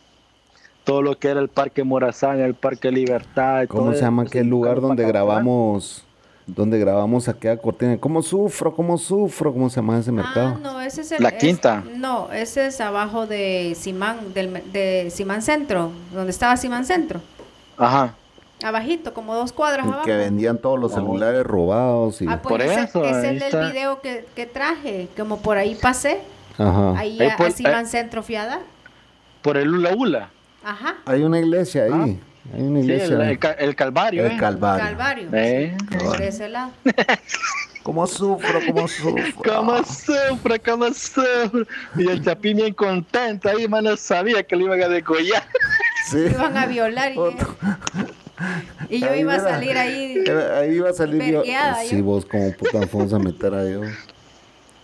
[0.83, 3.65] Todo lo que era el Parque Morazán, el Parque Libertad.
[3.67, 6.03] ¿Cómo todo se llama aquel lugar donde grabamos,
[6.47, 7.97] donde grabamos aquella cortina?
[7.97, 8.73] ¿Cómo sufro?
[8.73, 9.53] ¿Cómo sufro?
[9.53, 10.55] ¿Cómo se llama ese mercado?
[10.55, 11.23] Ah, no, ese es el.
[11.23, 11.83] La es- Quinta.
[11.95, 17.21] no, ese es abajo de Simán, del, de Simán Centro, donde estaba Simán Centro.
[17.77, 18.15] Ajá.
[18.63, 20.03] Abajito, como dos cuadras abajo.
[20.03, 20.97] que vendían todos los No.
[20.97, 22.27] celulares robados y...
[22.27, 25.73] Ah, pues Por ese, eso, ese es el video que, que traje, como por ahí
[25.73, 26.19] pasé,
[26.59, 26.91] Ajá.
[26.95, 27.87] ahí Ahí a, por- a Simán eh.
[27.87, 28.59] Centro fui a dar.
[29.41, 30.29] Por el Ula Ula.
[30.63, 32.19] Ajá, Hay una iglesia ahí.
[32.53, 33.15] Hay una Sí, iglesia.
[33.15, 34.25] el, el ca- el Calvario.
[34.25, 34.37] El ¿eh?
[34.37, 34.85] Calvario.
[34.85, 35.29] Calvario.
[35.33, 35.77] Eh.
[35.89, 36.71] sí, por ese lado.
[37.83, 38.59] ¿Cómo sufro?
[38.67, 39.43] ¿Cómo sufro?
[39.43, 40.59] ¿Cómo sufre?
[40.59, 41.65] ¿Cómo sufre?
[41.97, 45.43] Y el Chapín bien contento ahí, mano, sabía que le iban a degollar.
[46.09, 46.17] Sí.
[46.17, 47.55] Me iban a violar y, Otro.
[48.89, 49.49] y yo Ahí iba a era.
[49.51, 50.23] salir ahí.
[50.25, 51.43] Eh, Ahí iba a salir yo.
[51.85, 52.03] Sí, yo.
[52.03, 53.85] vos como puta fuimos a meter a Dios.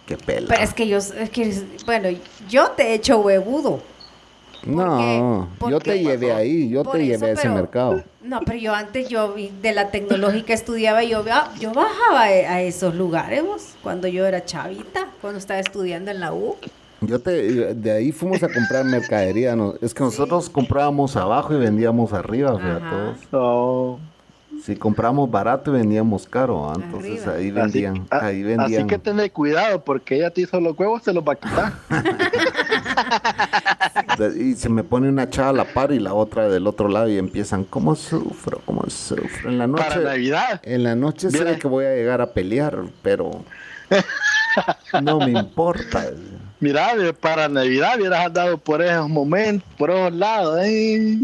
[0.05, 0.47] Qué pela.
[0.47, 2.09] Pero es que yo, es que, bueno,
[2.47, 3.81] yo te he hecho huevudo.
[4.67, 8.03] No, ¿Por yo te llevé ahí, yo te eso, llevé a ese pero- mercado.
[8.23, 11.23] No, pero yo antes yo vi de la tecnológica estudiaba y yo,
[11.59, 16.19] yo bajaba a, a esos lugares vos, cuando yo era chavita, cuando estaba estudiando en
[16.19, 16.55] la U.
[17.01, 19.55] Yo te, de ahí fuimos a comprar mercadería.
[19.55, 22.89] no, es que nosotros comprábamos abajo y vendíamos arriba, fíjate Ajá.
[22.89, 23.17] todos.
[23.31, 23.99] Oh.
[24.63, 27.33] Si compramos barato y vendíamos caro, ah, entonces Arriba.
[27.35, 27.51] ahí Así,
[27.81, 28.87] vendían, a- ahí así vendían.
[28.87, 31.73] que tener cuidado porque ella te hizo los huevos, se los va a quitar.
[34.39, 37.09] Y se me pone una chava a la par y la otra del otro lado
[37.09, 38.61] y empiezan, ¿cómo sufro?
[38.65, 39.49] ¿Cómo sufro?
[39.49, 40.61] En la Para noche, Navidad.
[40.63, 43.43] en la noche sé que voy a llegar a pelear, pero
[45.03, 46.05] no me importa.
[46.59, 46.89] Mira,
[47.19, 50.59] para Navidad hubieras andado por esos momentos, por esos lados.
[50.63, 51.19] ¿eh?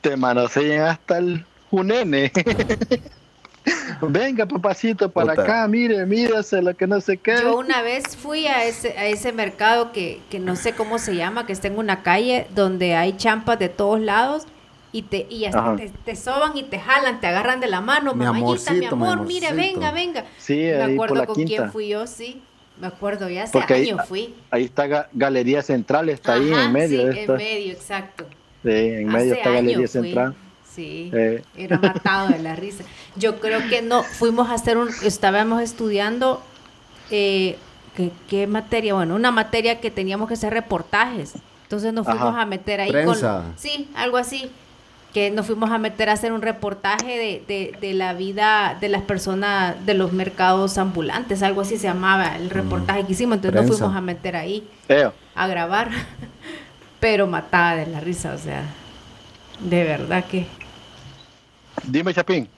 [0.00, 2.32] Te manosean hasta el junene.
[4.00, 5.42] Venga, papacito, para Puta.
[5.42, 7.36] acá, mire, mírase lo que no se qué.
[7.42, 11.16] Yo una vez fui a ese, a ese mercado que, que no sé cómo se
[11.16, 14.44] llama, que está en una calle donde hay champas de todos lados
[14.92, 18.14] y te y hasta te, te soban y te jalan, te agarran de la mano,
[18.14, 19.74] Mi mamallita, mi amorcito, mi amor, mire, amorcito.
[19.80, 20.24] venga, venga.
[20.38, 21.48] Sí, Me ahí por acuerdo la con quinta.
[21.56, 22.42] quién fui yo, sí.
[22.80, 24.34] Me acuerdo, ya hace Porque ahí- años fui.
[24.50, 27.32] Ahí está Ga- Galería Central, está ahí en medio sí, de esto.
[27.32, 28.24] en medio, exacto.
[28.62, 29.88] Sí, en medio Hace está Galería fui.
[29.88, 30.34] Central.
[30.76, 31.42] Sí, Eh.
[31.56, 32.84] era matado de la risa.
[33.16, 36.42] Yo creo que no, fuimos a hacer un, estábamos estudiando,
[37.10, 37.56] eh,
[37.96, 38.92] ¿qué, qué materia?
[38.94, 41.32] Bueno, una materia que teníamos que hacer reportajes.
[41.62, 42.42] Entonces nos fuimos Ajá.
[42.42, 43.42] a meter ahí Prensa.
[43.42, 43.54] con...
[43.58, 44.50] Sí, algo así.
[45.14, 48.90] Que nos fuimos a meter a hacer un reportaje de, de- de la vida de
[48.90, 53.36] las personas de los mercados ambulantes, algo así se llamaba el reportaje que hicimos.
[53.36, 53.78] Entonces nos Prensa.
[53.84, 54.68] fuimos a meter ahí
[55.34, 55.88] a grabar.
[57.00, 58.62] Pero matada de la risa, o sea,
[59.60, 60.46] de verdad que...
[61.84, 62.48] dime, Chapín.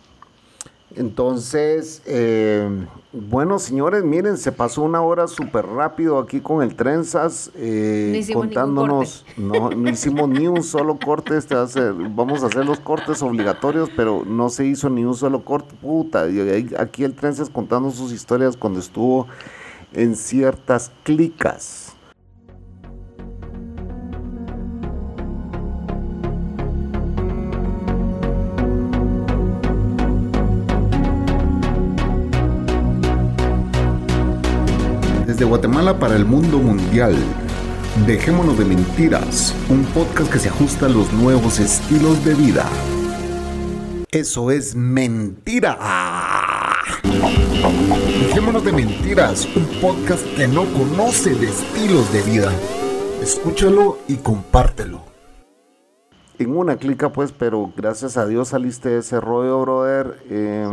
[0.97, 2.67] Entonces, eh,
[3.13, 8.35] bueno, señores, miren, se pasó una hora súper rápido aquí con el Trenzas, eh, No
[8.41, 12.65] contándonos, no, no hicimos ni un solo corte, este va a ser- vamos a hacer
[12.65, 16.27] los cortes obligatorios, pero no se hizo ni un solo corte, puta,
[16.79, 19.27] aquí el Trenzas contando sus historias cuando estuvo
[19.93, 21.88] en ciertas clicas.
[35.39, 37.15] Desde Guatemala para el mundo mundial.
[38.09, 42.67] Dejémonos de mentiras, un podcast que se ajusta a los nuevos estilos de vida.
[44.11, 45.79] Eso es mentira.
[48.21, 52.53] Dejémonos de mentiras, un podcast que no conoce de estilos de vida.
[53.23, 55.03] Escúchalo y compártelo.
[56.41, 60.19] en una clica, pues, pero gracias a Dios saliste de ese rollo, brother.
[60.31, 60.69] Eh,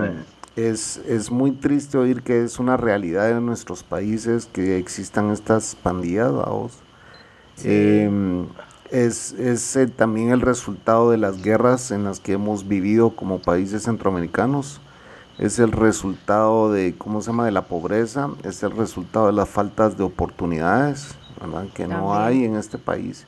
[0.56, 5.76] es, es muy triste oír que es una realidad en nuestros países que existan estas
[5.76, 6.74] pandillas, vamos.
[7.64, 8.10] Eh,
[8.92, 13.40] es es, eh, también el resultado de las guerras en las que hemos vivido como
[13.40, 14.80] países centroamericanos.
[15.38, 18.30] Es el resultado de, ¿cómo se llama?, de la pobreza.
[18.44, 23.28] Es el resultado de las faltas de oportunidades, ¿verdad?, que no hay en este país.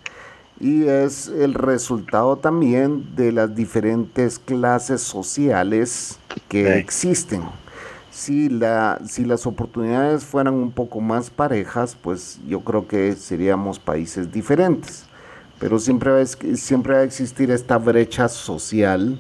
[0.60, 6.80] Y es el resultado también de las diferentes clases sociales que Sí.
[6.80, 7.44] existen.
[8.10, 13.78] Si, la, si las oportunidades fueran un poco más parejas, pues yo creo que seríamos
[13.78, 15.06] países diferentes.
[15.60, 19.20] Pero siempre es- siempre va a existir esta brecha social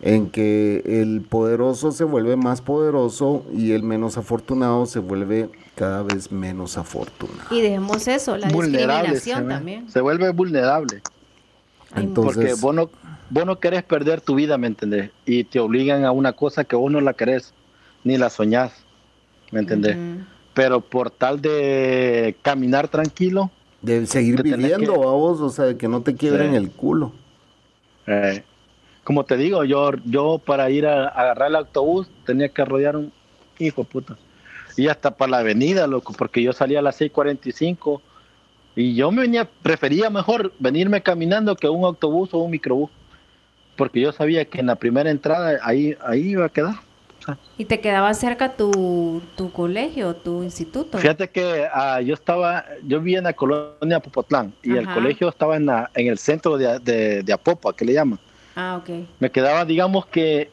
[0.00, 6.02] en que el poderoso se vuelve más poderoso y el menos afortunado se vuelve cada
[6.02, 7.54] vez menos afortunado.
[7.54, 8.50] Y dejemos eso, la.
[8.50, 9.90] Se, discriminación también.
[9.90, 11.02] se vuelve vulnerable.
[11.94, 12.90] Entonces- Porque vos no,
[13.30, 15.10] vos no querés perder tu vida, ¿me entendés?
[15.24, 17.54] Y te obligan a una cosa que vos no la querés,
[18.04, 18.72] ni la soñás,
[19.52, 19.96] ¿me entendés?
[20.54, 23.50] Pero por tal de caminar tranquilo,
[23.80, 26.56] De seguir viviendo, que- vamos, o sea, de que no te quiebren Sí.
[26.56, 27.12] el culo.
[28.06, 28.42] eh,
[29.04, 32.96] como te digo, yo, yo para ir a, a agarrar el autobús tenía que rodear
[32.96, 33.12] un
[33.58, 34.18] hijo de puta.
[34.78, 38.00] Y hasta para la avenida, loco, porque yo salía a las 6:45
[38.76, 42.90] y yo me venía, prefería mejor venirme caminando que un autobús o un microbús.
[43.76, 46.74] Porque yo sabía que en la primera entrada ahí, ahí iba a quedar.
[47.58, 50.96] ¿Y te quedaba cerca tu, tu colegio, tu instituto?
[50.98, 55.56] Fíjate que ah, yo estaba, yo vivía en la colonia Popotlán y el colegio estaba
[55.56, 58.18] en, la- en el centro de, de, de Apopa, que le llaman.
[58.54, 58.90] Ah, ok.
[59.18, 60.50] Me quedaba, digamos que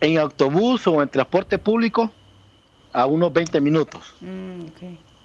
[0.00, 2.10] en autobús o en transporte público
[2.96, 4.00] a unos 20 minutos.
[4.22, 4.62] Mm.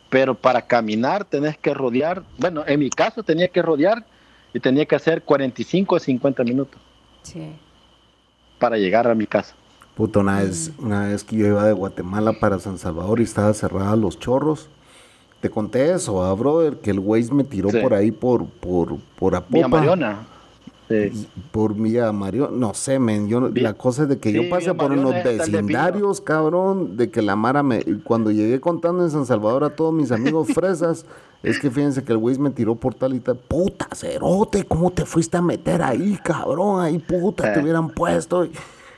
[0.10, 4.06] Pero para caminar tenés que rodear, bueno, en mi caso tenía que rodear
[4.54, 6.82] y tenía que hacer 45 o 50 minutos
[7.24, 7.50] Sí.
[8.60, 9.56] para llegar a mi casa.
[9.96, 13.54] Puta, una vez, una vez que yo iba de Guatemala para San Salvador y estaba
[13.54, 14.68] cerrada los chorros.
[15.40, 17.78] Te conté eso, ah, brother, que el Waze me tiró Sí.
[17.80, 19.78] por ahí por, por, por Vía Apopa.
[19.78, 20.28] Mariona.
[20.92, 21.28] Sí.
[21.52, 24.74] Por Villa Mariona, no sé, men, yo, la cosa es de que Sí, yo pasé
[24.74, 29.64] por unos vecindarios, cabrón, de que la Mara me, cuando llegué contando en San Salvador
[29.64, 31.06] a todos mis amigos fresas,
[31.44, 34.92] es que fíjense que el Waze me tiró por tal y tal, puta, cerote, ¿cómo
[34.92, 36.82] te fuiste a meter ahí, cabrón?
[36.82, 37.64] Ahí, puta, te Eh.
[37.64, 38.46] hubieran puesto.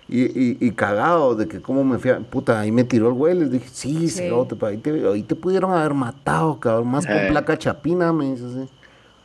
[0.09, 3.13] Y, y, y cagado de que cómo me fui a, puta, ahí me tiró el
[3.13, 4.17] güey, les dije, sí, Sí.
[4.17, 7.27] cerote, pero ahí te, ahí te pudieron haber matado, cabrón, más con Eh.
[7.29, 8.69] placa chapina, me dice así.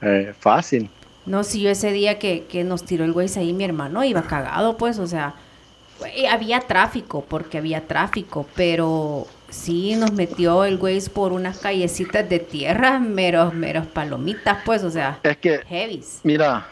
[0.00, 0.88] Eh, fácil.
[1.28, 4.22] No, si yo ese día que, que nos tiró el güey ahí, mi hermano iba
[4.22, 5.34] cagado, pues, o sea,
[6.30, 12.38] había tráfico, porque había tráfico, pero sí nos metió el güey por unas callecitas de
[12.38, 16.20] tierra, meros, meros palomitas, pues, o sea, Es que heavies.
[16.22, 16.66] Mira,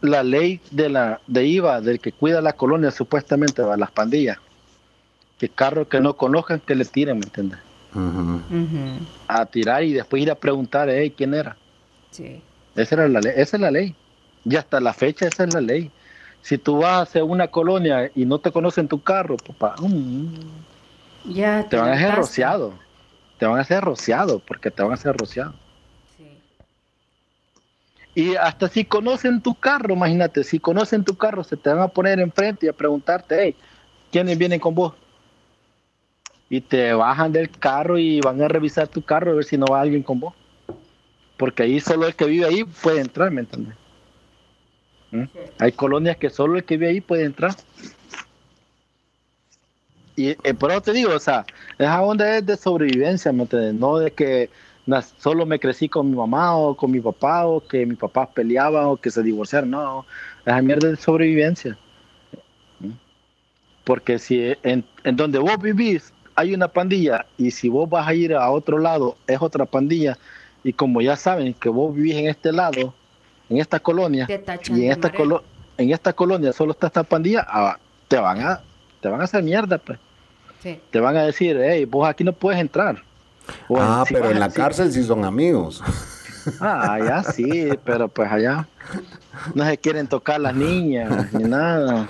[0.00, 3.90] la ley de la de IVA del que cuida la colonia supuestamente va a las
[3.90, 4.38] pandillas.
[5.38, 7.58] Que carros que no conozcan que le tiren, ¿me entiendes?
[9.28, 11.56] A tirar y después ir a preguntar, hey, ¿quién era?
[12.10, 12.42] Sí.
[12.74, 13.94] Esa era la ley, esa es la ley.
[14.44, 15.90] Y hasta la fecha esa es la ley.
[16.42, 20.26] Si tú vas hacia una colonia y no te conocen tu carro, papá, mm,
[21.24, 22.74] Ya te van a hacer rociado.
[23.38, 25.54] Te van a hacer rociado, porque te van a hacer rociado.
[26.16, 26.42] Sí.
[28.14, 31.88] Y hasta si conocen tu carro, imagínate, si conocen tu carro, se te van a
[31.88, 33.56] poner enfrente y a preguntarte, hey,
[34.10, 34.94] ¿quiénes vienen con vos?
[36.50, 39.66] Y te bajan del carro y van a revisar tu carro a ver si no
[39.66, 40.34] va alguien con vos.
[41.36, 43.74] Porque ahí solo el que vive ahí puede entrar, ¿me entiendes?
[45.10, 45.24] ¿Mm?
[45.58, 47.54] Hay colonias que solo el que vive ahí puede entrar.
[50.16, 51.44] Y eh, por eso te digo, o sea,
[51.78, 53.74] esa onda es de sobrevivencia, ¿me entiendes?
[53.74, 54.50] No de que
[55.18, 58.86] solo me crecí con mi mamá o con mi papá o que mis papás peleaban
[58.86, 60.06] o que se divorciaron, no,
[60.44, 61.78] esa mierda es de sobrevivencia.
[62.80, 62.90] ¿Mm?
[63.84, 68.14] Porque si en, en donde vos vivís hay una pandilla y si vos vas a
[68.14, 70.18] ir a otro lado es otra pandilla
[70.64, 72.94] y como ya saben que vos vivís en este lado,
[73.48, 74.26] en esta colonia,
[74.76, 75.42] y en esta, colo-
[75.76, 78.60] en esta colonia solo está esta pandilla, ah, te van a
[79.00, 79.98] te van a hacer mierda, pues.
[80.62, 80.80] Sí.
[80.92, 83.02] Te van a decir, hey, vos aquí no puedes entrar.
[83.68, 85.82] O Ah, si pero en la cárcel sí son amigos.
[86.60, 88.66] Ah, allá sí, pero pues allá
[89.54, 92.08] no se quieren tocar las niñas ni nada.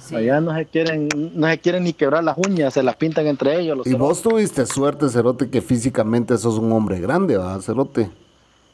[0.00, 0.16] Sí.
[0.16, 3.60] Allá no se quieren, no se quieren ni quebrar las uñas, se las pintan entre
[3.60, 3.78] ellos.
[3.78, 8.10] Los Y vos tuviste suerte, Cerote, que físicamente sos un hombre grande, ¿va, Cerote?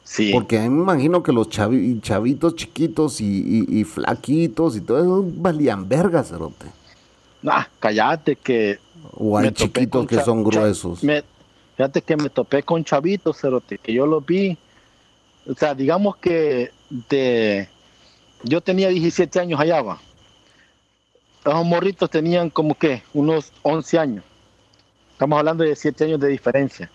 [0.03, 0.31] sí.
[0.33, 3.25] Porque a mí me imagino que los chavi- chavitos chiquitos y,
[3.69, 6.65] y- y flaquitos y todo eso valían verga, Cerote.
[7.47, 8.79] Ah, cállate que
[9.13, 11.03] O hay chiquitos que son gruesos.
[11.03, 11.23] me-
[11.77, 14.57] fíjate que me topé con chavitos, cerote, que yo los vi.
[15.47, 16.71] O sea, digamos que
[17.09, 17.69] de
[18.43, 19.99] yo tenía 17 años allá, va.
[21.45, 24.23] Esos morritos tenían como que unos 11 años.
[25.13, 26.89] Estamos hablando de 7 años de diferencia.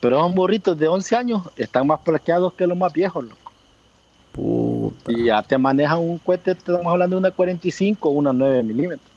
[0.00, 3.52] Pero esos morritos de 11 años están más plaqueados que los más viejos, loco.
[4.32, 5.12] Puta.
[5.12, 9.10] Y ya te manejan un cohete, estamos hablando de una 45 o una 9 milímetros.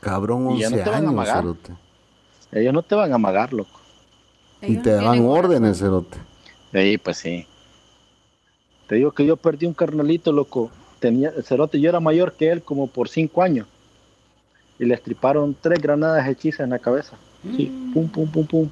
[0.00, 1.36] Cabrón, Y ya no 11 te van a años, amagar.
[1.38, 1.72] Cerote.
[2.52, 3.80] Ellos no te van a amagar, loco.
[4.62, 6.18] Y te no dan órdenes, Cerote.
[6.72, 7.46] Sí, pues sí.
[8.86, 10.70] Te digo que yo perdí un carnalito, loco.
[11.00, 13.66] Tenía, el cerote, yo era mayor que él como por cinco años.
[14.78, 17.16] Y le estriparon tres granadas hechizas en la cabeza.
[17.56, 18.68] Sí, pum, pum, pum, pum.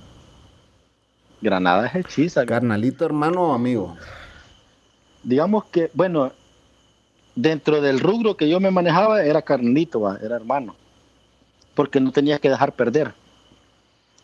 [1.40, 2.46] Granadas hechizas.
[2.46, 3.96] Carnalito, hermano o amigo.
[5.22, 6.32] Digamos que, bueno,
[7.34, 10.74] dentro del rubro que yo me manejaba era carnalito, va, era hermano.
[11.74, 13.12] Porque no tenía que dejar perder.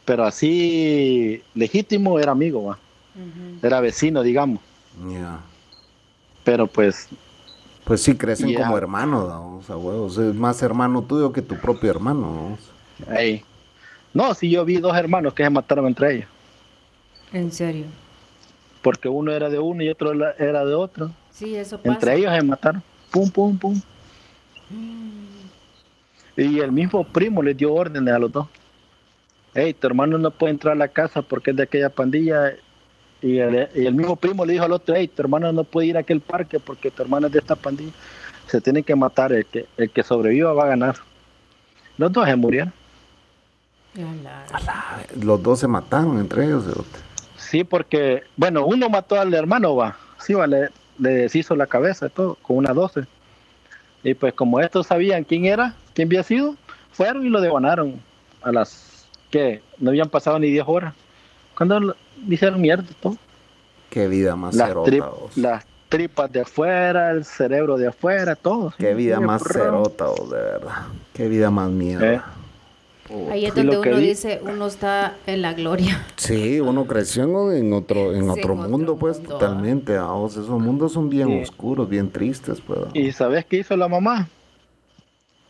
[0.05, 2.79] Pero así legítimo era amigo, va.
[3.63, 4.61] Era vecino, digamos.
[5.09, 5.41] Ya.
[6.45, 7.09] Pero pues
[7.85, 9.57] Pues sí, crecen como hermanos, ¿no?
[9.57, 12.57] o sea, huevos, es más hermano tuyo que tu propio hermano.
[13.07, 13.17] ¿no?
[13.17, 13.45] Ey.
[14.15, 16.29] No, sí, yo vi dos hermanos que se mataron entre ellos.
[17.33, 17.87] En serio.
[18.83, 21.11] Porque uno era de uno y otro era de otro.
[21.31, 21.95] Sí, eso pasa.
[21.95, 22.83] Entre ellos se mataron.
[23.11, 23.81] Pum, pum, pum.
[26.37, 28.47] Y el mismo primo les dio órdenes a los dos.
[29.55, 32.55] Hey, tu hermano no puede entrar a la casa porque es de aquella pandilla.
[33.23, 35.87] Y el, y el mismo primo le dijo al otro, hey, tu hermano no puede
[35.87, 37.93] ir a aquel parque porque tu hermano es de esta pandilla.
[38.49, 39.33] Se tiene que matar.
[39.33, 40.97] El que, el que sobreviva va a ganar.
[41.97, 42.73] Los dos se murieron.
[45.21, 46.65] Los dos se mataron entre ellos.
[47.37, 49.97] Sí, porque, bueno, uno mató al hermano, va.
[50.19, 53.05] Sí, va, le, le deshizo la cabeza y todo, con una 12.
[54.05, 56.57] Y pues como estos sabían quién era, quién había sido,
[56.93, 58.01] fueron y lo devanaron
[58.43, 60.95] a las que no habían pasado ni 10 horas.
[61.57, 61.95] Cuando
[62.29, 63.17] hicieron mierda todo.
[63.91, 64.91] Qué vida más Las, cerota.
[64.91, 65.37] trip- vos.
[65.37, 68.73] las tripas de afuera, el cerebro de afuera, todo.
[68.79, 70.75] Qué sí, vida más cerota, de verdad.
[71.13, 72.13] Qué vida más mierda.
[72.15, 72.21] Eh.
[73.31, 76.03] Ahí es donde uno dice, uno está en la gloria.
[76.17, 79.99] Sí, uno creció en otro, en Sí, otro en otro mundo, pues, mundo, totalmente.
[79.99, 81.41] vamos, esos mundos son bien Sí.
[81.43, 82.79] oscuros, bien tristes, pues.
[82.95, 84.29] ¿Y sabes qué hizo la mamá?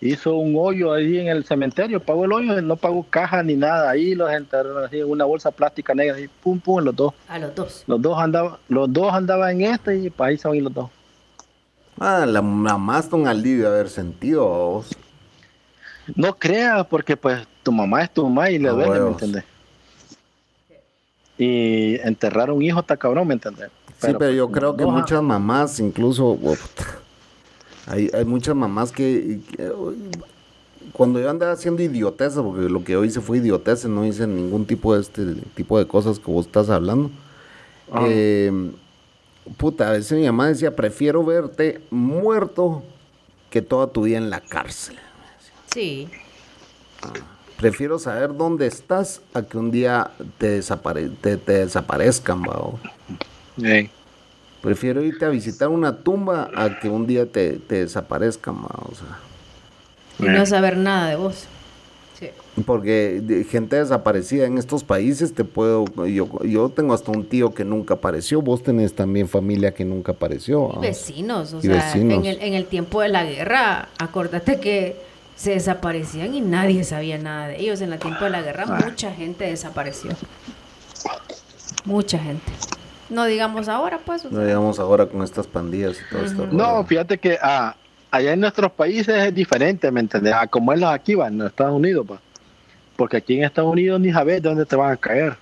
[0.04, 3.88] Hizo un hoyo ahí en el cementerio, pagó el hoyo, no pagó caja ni nada,
[3.88, 7.14] ahí los enterraron así en una bolsa plástica negra, y pum pum, los dos.
[7.28, 7.84] A los dos.
[7.86, 10.90] Los dos andaban, los dos andaban en este y para ahí se van los dos.
[12.00, 14.88] Ah, la, la más un alivio haber sentido, vos.
[16.16, 19.44] No creas, porque pues tu mamá es tu mamá y le A duele, ¿me entendés?
[21.38, 23.70] Y enterrar a un hijo está cabrón, ¿me entendés?
[24.00, 26.56] Sí, pero pues, yo creo que muchas mamás, incluso, oh,
[27.86, 29.72] hay, hay muchas mamás que, que,
[30.92, 34.66] cuando yo andaba haciendo idioteces, porque lo que yo hice fue idioteces, no hice ningún
[34.66, 37.10] tipo de este tipo de cosas que vos estás hablando.
[37.90, 38.04] Ah.
[38.08, 38.70] Eh,
[39.56, 42.82] puta, a veces mi mamá decía, prefiero verte muerto
[43.50, 44.96] que toda tu vida en la cárcel.
[45.72, 46.08] Sí.
[47.58, 52.70] Prefiero saber dónde estás a que un día te, desapare- te, te desaparezcan, ¿va?
[53.62, 53.90] Ey.
[54.62, 58.92] Prefiero irte a visitar una tumba a que un día te, te desaparezcan, ma, o
[58.94, 59.18] sea.
[60.26, 61.46] Y no saber nada de vos.
[62.18, 62.28] Sí.
[62.64, 65.84] Porque de- gente desaparecida en estos países te puedo...
[66.06, 68.40] Yo, yo tengo hasta un tío que nunca apareció.
[68.40, 70.68] Vos tenés también familia que nunca apareció.
[70.74, 70.80] Y ¿ah?
[70.80, 72.18] vecinos, o Y sea, vecinos.
[72.18, 74.96] En, el, en el tiempo de la guerra, acordate que
[75.34, 77.80] se desaparecían y nadie sabía nada de ellos.
[77.80, 78.80] En el tiempo de la guerra Ah.
[78.84, 80.10] mucha gente desapareció.
[81.84, 82.52] Mucha gente.
[83.12, 84.24] No digamos ahora, pues.
[84.24, 86.46] o No sea, digamos ahora con estas pandillas y todo esto.
[86.50, 87.76] No, fíjate que ah,
[88.10, 90.32] allá en nuestros países es diferente, ¿me entiendes?
[90.34, 92.20] A como es los aquí, va, en Estados Unidos, pa.
[92.96, 95.36] Porque aquí en Estados Unidos ni sabes de dónde te van a caer.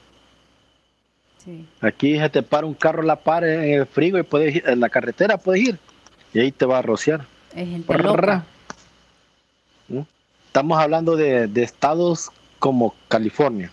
[1.44, 1.66] sí.
[1.80, 4.80] Aquí se te para un carro, la pared en el frigo y puedes ir, en
[4.80, 5.78] la carretera puedes ir.
[6.32, 7.24] Y ahí te va a rociar.
[7.54, 8.44] Hay gente loca.
[9.88, 10.00] ¿Mm?
[10.46, 13.70] Estamos hablando de, de estados como California.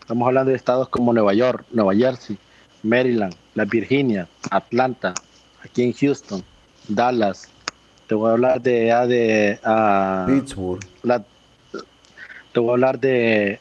[0.00, 2.38] Estamos hablando de estados como Nueva York, Nueva Jersey,
[2.82, 5.14] Maryland, la Virginia, Atlanta,
[5.64, 6.42] aquí en Houston,
[6.88, 7.48] Dallas.
[8.06, 9.58] Te voy a hablar de, de
[10.26, 10.84] Pittsburgh.
[11.02, 11.24] la-
[12.52, 13.58] te voy a hablar de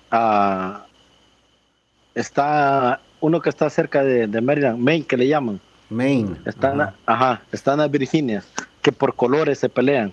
[2.15, 5.59] está uno que está cerca de, de Maryland, Maine, que le llaman.
[5.89, 6.37] Maine.
[6.45, 6.93] Están, Ajá.
[7.05, 8.47] ajá, están las Virginias,
[8.81, 10.11] que por colores se pelean.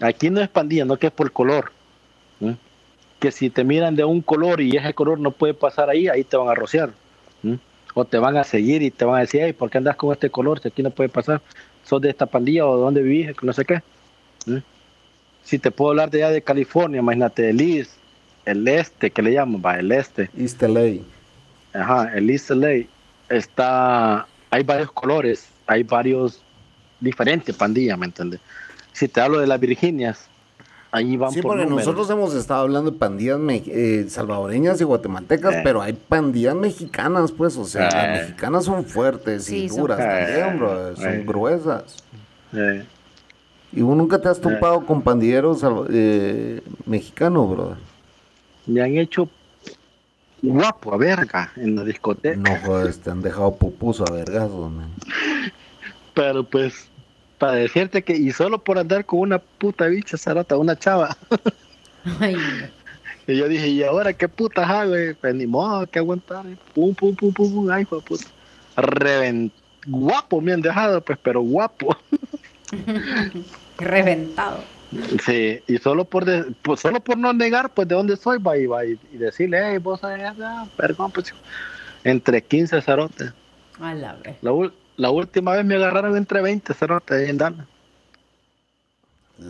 [0.00, 1.72] Aquí no es pandilla, no que es por color.
[3.20, 6.24] Que si te miran de un color y ese color no puede pasar ahí, ahí
[6.24, 6.90] te van a rociar.
[7.94, 10.12] O te van a seguir y te van a decir, hey, ¿por qué andas con
[10.12, 11.42] este color si aquí no puede pasar?
[11.84, 13.30] ¿Sos de esta pandilla o de dónde vivís?
[13.42, 13.82] No sé qué.
[14.46, 14.62] ¿m?
[15.42, 17.92] Si te puedo hablar de allá de California, imagínate, el East,
[18.44, 20.30] el este, que le llaman, va, el este.
[20.38, 21.02] East LA.
[21.74, 22.86] Ajá, el East LA
[23.28, 26.42] está, hay varios colores, hay varios
[27.00, 28.40] diferentes pandillas, ¿me entiendes?
[28.92, 30.28] Si te hablo de las Virginias,
[30.92, 31.86] ahí van Sí, por porque números.
[31.86, 35.60] nosotros hemos estado hablando de pandillas me- eh, salvadoreñas y guatemaltecas, Eh.
[35.64, 37.90] pero hay pandillas mexicanas, pues, o sea, Eh.
[37.94, 40.38] las mexicanas son fuertes y Sí, son duras fuertes.
[40.38, 41.24] también, bro, son Eh.
[41.26, 41.96] gruesas.
[42.52, 42.84] Eh,
[43.72, 47.76] ¿Y vos nunca te has topado con pandilleros eh, mexicanos, bro?
[48.66, 49.28] me han hecho
[50.42, 54.90] guapo a verga en la discoteca, No joder, te han dejado pupuso a vergazos, man.
[56.14, 56.88] pero pues
[57.42, 61.16] para decirte que y solo por andar con una puta bicha zarata, una chava,
[62.20, 62.36] Ay,
[63.26, 64.94] y yo dije, ¿y ahora qué putas hago?
[65.20, 68.26] Pues ni modo, que aguantar, pum, pum, pum, pum, pum, ay, hijo de puta,
[68.76, 69.50] Revent-
[69.88, 71.96] guapo me han dejado, pues, pero guapo.
[73.78, 74.60] Reventado.
[75.26, 78.56] Sí, y solo por, de- pues solo por no negar, pues de dónde soy, va
[78.56, 80.00] y, va y, decirle, hey, vos
[80.76, 81.34] perdón, pues
[82.04, 83.32] entre 15 cerotes.
[83.80, 84.36] A la vez.
[84.42, 84.52] La,
[84.96, 87.38] la última vez me agarraron entre 20 cerotes ahí en.
[87.38, 87.56] La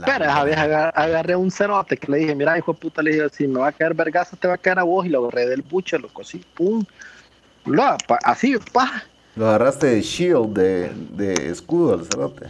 [0.06, 3.28] Pero esa vez agarré un cerote que le dije, mira, hijo de puta, le dije,
[3.30, 5.46] si me va a caer vergazo, te va a caer a vos, y lo agarré
[5.48, 6.84] del buche, lo cosí, pum.
[7.66, 9.04] Lo, pa- así, pa.
[9.36, 12.46] Lo agarraste de shield, de, de escudo al cerote.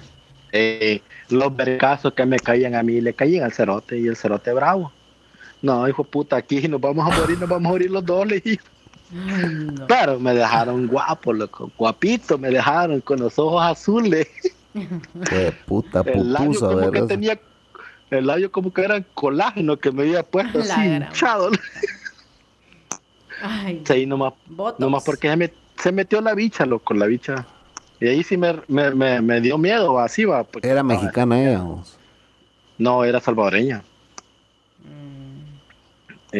[0.52, 4.52] Eh, los vergazos que me caían a mí le caían al cerote y el cerote
[4.52, 4.92] bravo.
[5.62, 8.26] No, hijo de puta, aquí nos vamos a morir, nos vamos a morir los dos,
[8.26, 8.60] le dije.
[9.12, 9.86] No.
[9.86, 14.26] Pero me dejaron guapo, loco, guapito, me dejaron con los ojos azules.
[15.28, 17.38] Qué puta El labio pupusa, como que tenía,
[18.10, 21.50] el labio como que era colágeno que me había puesto La así, gran- hinchado.
[23.42, 24.32] Ay, Sí, nomás,
[24.78, 27.46] nomás porque se, met- se metió la bicha, loco, la bicha.
[28.00, 30.44] Y ahí sí me, me, me, me dio miedo, así va.
[30.44, 31.62] porque- Era mexicana ella.
[32.78, 33.82] No, era salvadoreña.
[34.84, 36.34] Mm.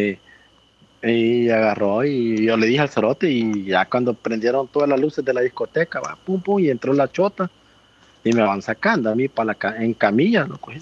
[1.03, 5.24] Y agarró y yo le dije al cerote y ya cuando prendieron todas las luces
[5.24, 7.50] de la discoteca, va, pum, pum, y entró la chota
[8.24, 10.72] y me van sacando a mí para la en camilla, loco.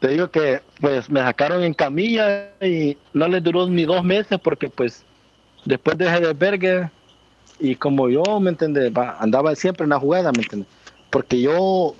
[0.00, 4.38] Te digo que pues me sacaron en camilla y no les duró ni dos meses
[4.42, 5.04] porque pues
[5.64, 6.90] después de ese desvergue
[7.58, 8.92] y como yo, ¿me entiendes?
[9.18, 10.68] Andaba siempre en la jugada, ¿me entiendes?
[11.10, 11.96] Porque yo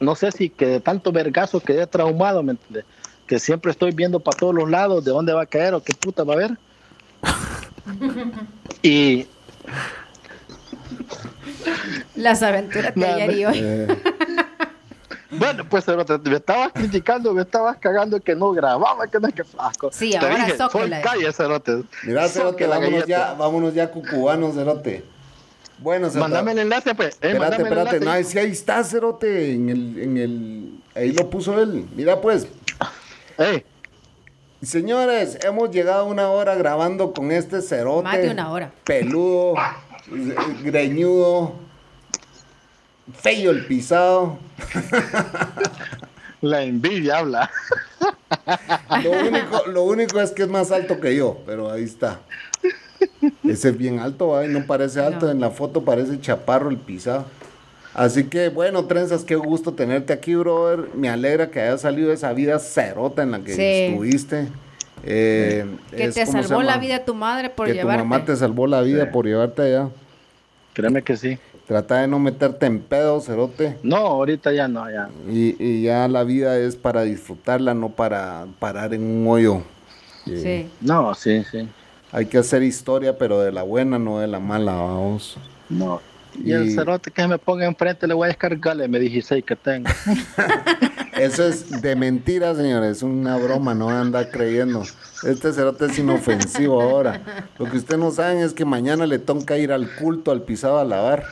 [0.00, 2.84] no sé si que de tanto vergazo quedé traumado, ¿me entiendes?
[3.26, 5.94] Que siempre estoy viendo para todos los lados de dónde va a caer o qué
[5.94, 6.58] puta va a haber.
[8.82, 9.26] Y
[12.14, 13.58] Las aventuras de ayer y hoy.
[13.62, 13.96] Eh,
[15.30, 19.34] bueno, pues cerote, me estabas criticando, me estabas cagando que no grababa, que no es
[19.34, 19.90] que flasco.
[19.92, 20.56] Sí, Te ahora dije,
[21.02, 21.82] calle, cerote.
[22.04, 23.06] Mira, cerote, vámonos galleta.
[23.06, 25.04] ya, vámonos ya, cucubanos, cerote.
[25.78, 26.20] Bueno, cerote.
[26.20, 27.16] Mándame el enlace, pues.
[27.20, 28.24] Eh, Espérate, espérate, no, enlace.
[28.24, 31.86] si ahí está, cerote, en el, en el, ahí lo puso él.
[31.94, 32.46] Mira, pues,
[33.38, 33.62] Eh,
[34.66, 38.02] señores, hemos llegado a una hora grabando con este cerote.
[38.04, 38.72] Más de una hora.
[38.84, 39.54] Peludo,
[40.62, 41.54] greñudo,
[43.20, 44.38] feo el pisado.
[46.40, 47.50] la envidia habla.
[49.02, 52.20] Lo único, lo único es que es más alto que yo, pero ahí está.
[53.44, 55.32] Ese es bien alto, no parece alto, No.
[55.32, 57.26] en la foto parece chaparro el pisado.
[57.96, 60.90] Así que bueno, Trenzas, qué gusto tenerte aquí, brother.
[60.94, 63.62] Me alegra que hayas salido de esa vida cerota en la que Sí.
[63.62, 64.48] estuviste.
[65.02, 68.02] Eh, Que es- te ¿cómo se salvó la vida tu madre por que tu llevarte.
[68.02, 69.10] mamá te salvó la vida Sí.
[69.12, 69.88] por llevarte allá.
[70.74, 71.38] Créeme que sí.
[71.66, 73.78] Trata de no meterte en pedo, cerote.
[73.82, 75.08] No, ahorita ya no, ya.
[75.30, 79.62] Y, y ya la vida es para disfrutarla, no para parar en un hoyo.
[80.26, 80.68] Sí.
[80.82, 81.66] No, sí, sí.
[82.12, 85.38] Hay que hacer historia, pero de la buena, no de la mala, vamos.
[85.70, 86.00] No.
[86.44, 89.88] Y, el cerote que me ponga enfrente le voy a descargarle me 16 que tengo.
[91.16, 92.98] Eso es de mentira, señores.
[92.98, 94.82] Es una broma, no anda creyendo.
[95.24, 97.48] Este cerote es inofensivo ahora.
[97.58, 100.78] Lo que ustedes no saben es que mañana le toca ir al culto, al pisado
[100.78, 101.24] a lavar.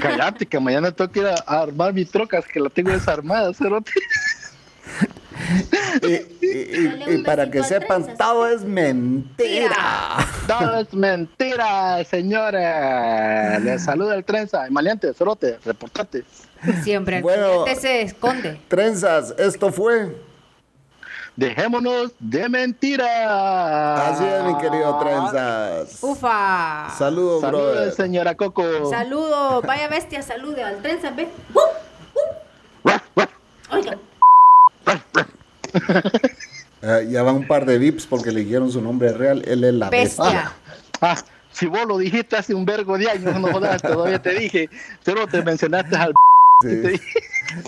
[0.00, 3.92] Cállate, que mañana tengo que ir a, armar mi trocas, que la tengo desarmada, cerote.
[6.42, 10.26] y, para que sepan, todo es mentira.
[10.46, 13.62] Todo es mentira, señores.
[13.62, 14.66] Les saluda el trenza.
[14.70, 16.24] Maleante, cerote, reportate.
[16.82, 18.60] Siempre bueno, se esconde.
[18.68, 20.14] Trenzas, esto fue.
[21.36, 24.08] Dejémonos de mentira.
[24.08, 25.98] Así es, mi querido Trenzas.
[26.02, 26.90] Ufa.
[26.98, 28.90] Saludos, Saludos, señora Coco.
[28.90, 29.64] Saludos.
[29.66, 31.28] Vaya bestia, salude al Trenzas, ve.
[31.54, 31.60] Uh,
[32.90, 32.90] uh.
[33.72, 33.98] Oiga.
[36.82, 39.42] Eh, ya va un par de vips porque le dijeron su nombre real.
[39.46, 40.52] Él es la bestia.
[41.02, 41.16] Ah,
[41.50, 44.68] si vos lo dijiste hace un vergo de años, no jodas, todavía te dije.
[45.02, 46.12] Pero te mencionaste al.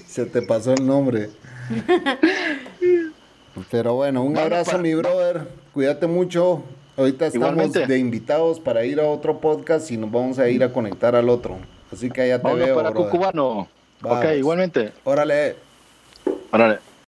[0.06, 1.30] Se te pasó el nombre.
[3.70, 5.48] Pero bueno, un abrazo, mi brother.
[5.72, 6.62] Cuídate mucho.
[6.96, 10.72] Ahorita estamos de invitados para ir a otro podcast y nos vamos a ir a
[10.72, 11.56] conectar al otro.
[11.90, 12.74] Así que allá te veo.
[12.74, 13.68] para Cucubano.
[14.02, 14.92] Ok, igualmente.
[15.04, 15.56] Órale.
[16.50, 16.91] Órale.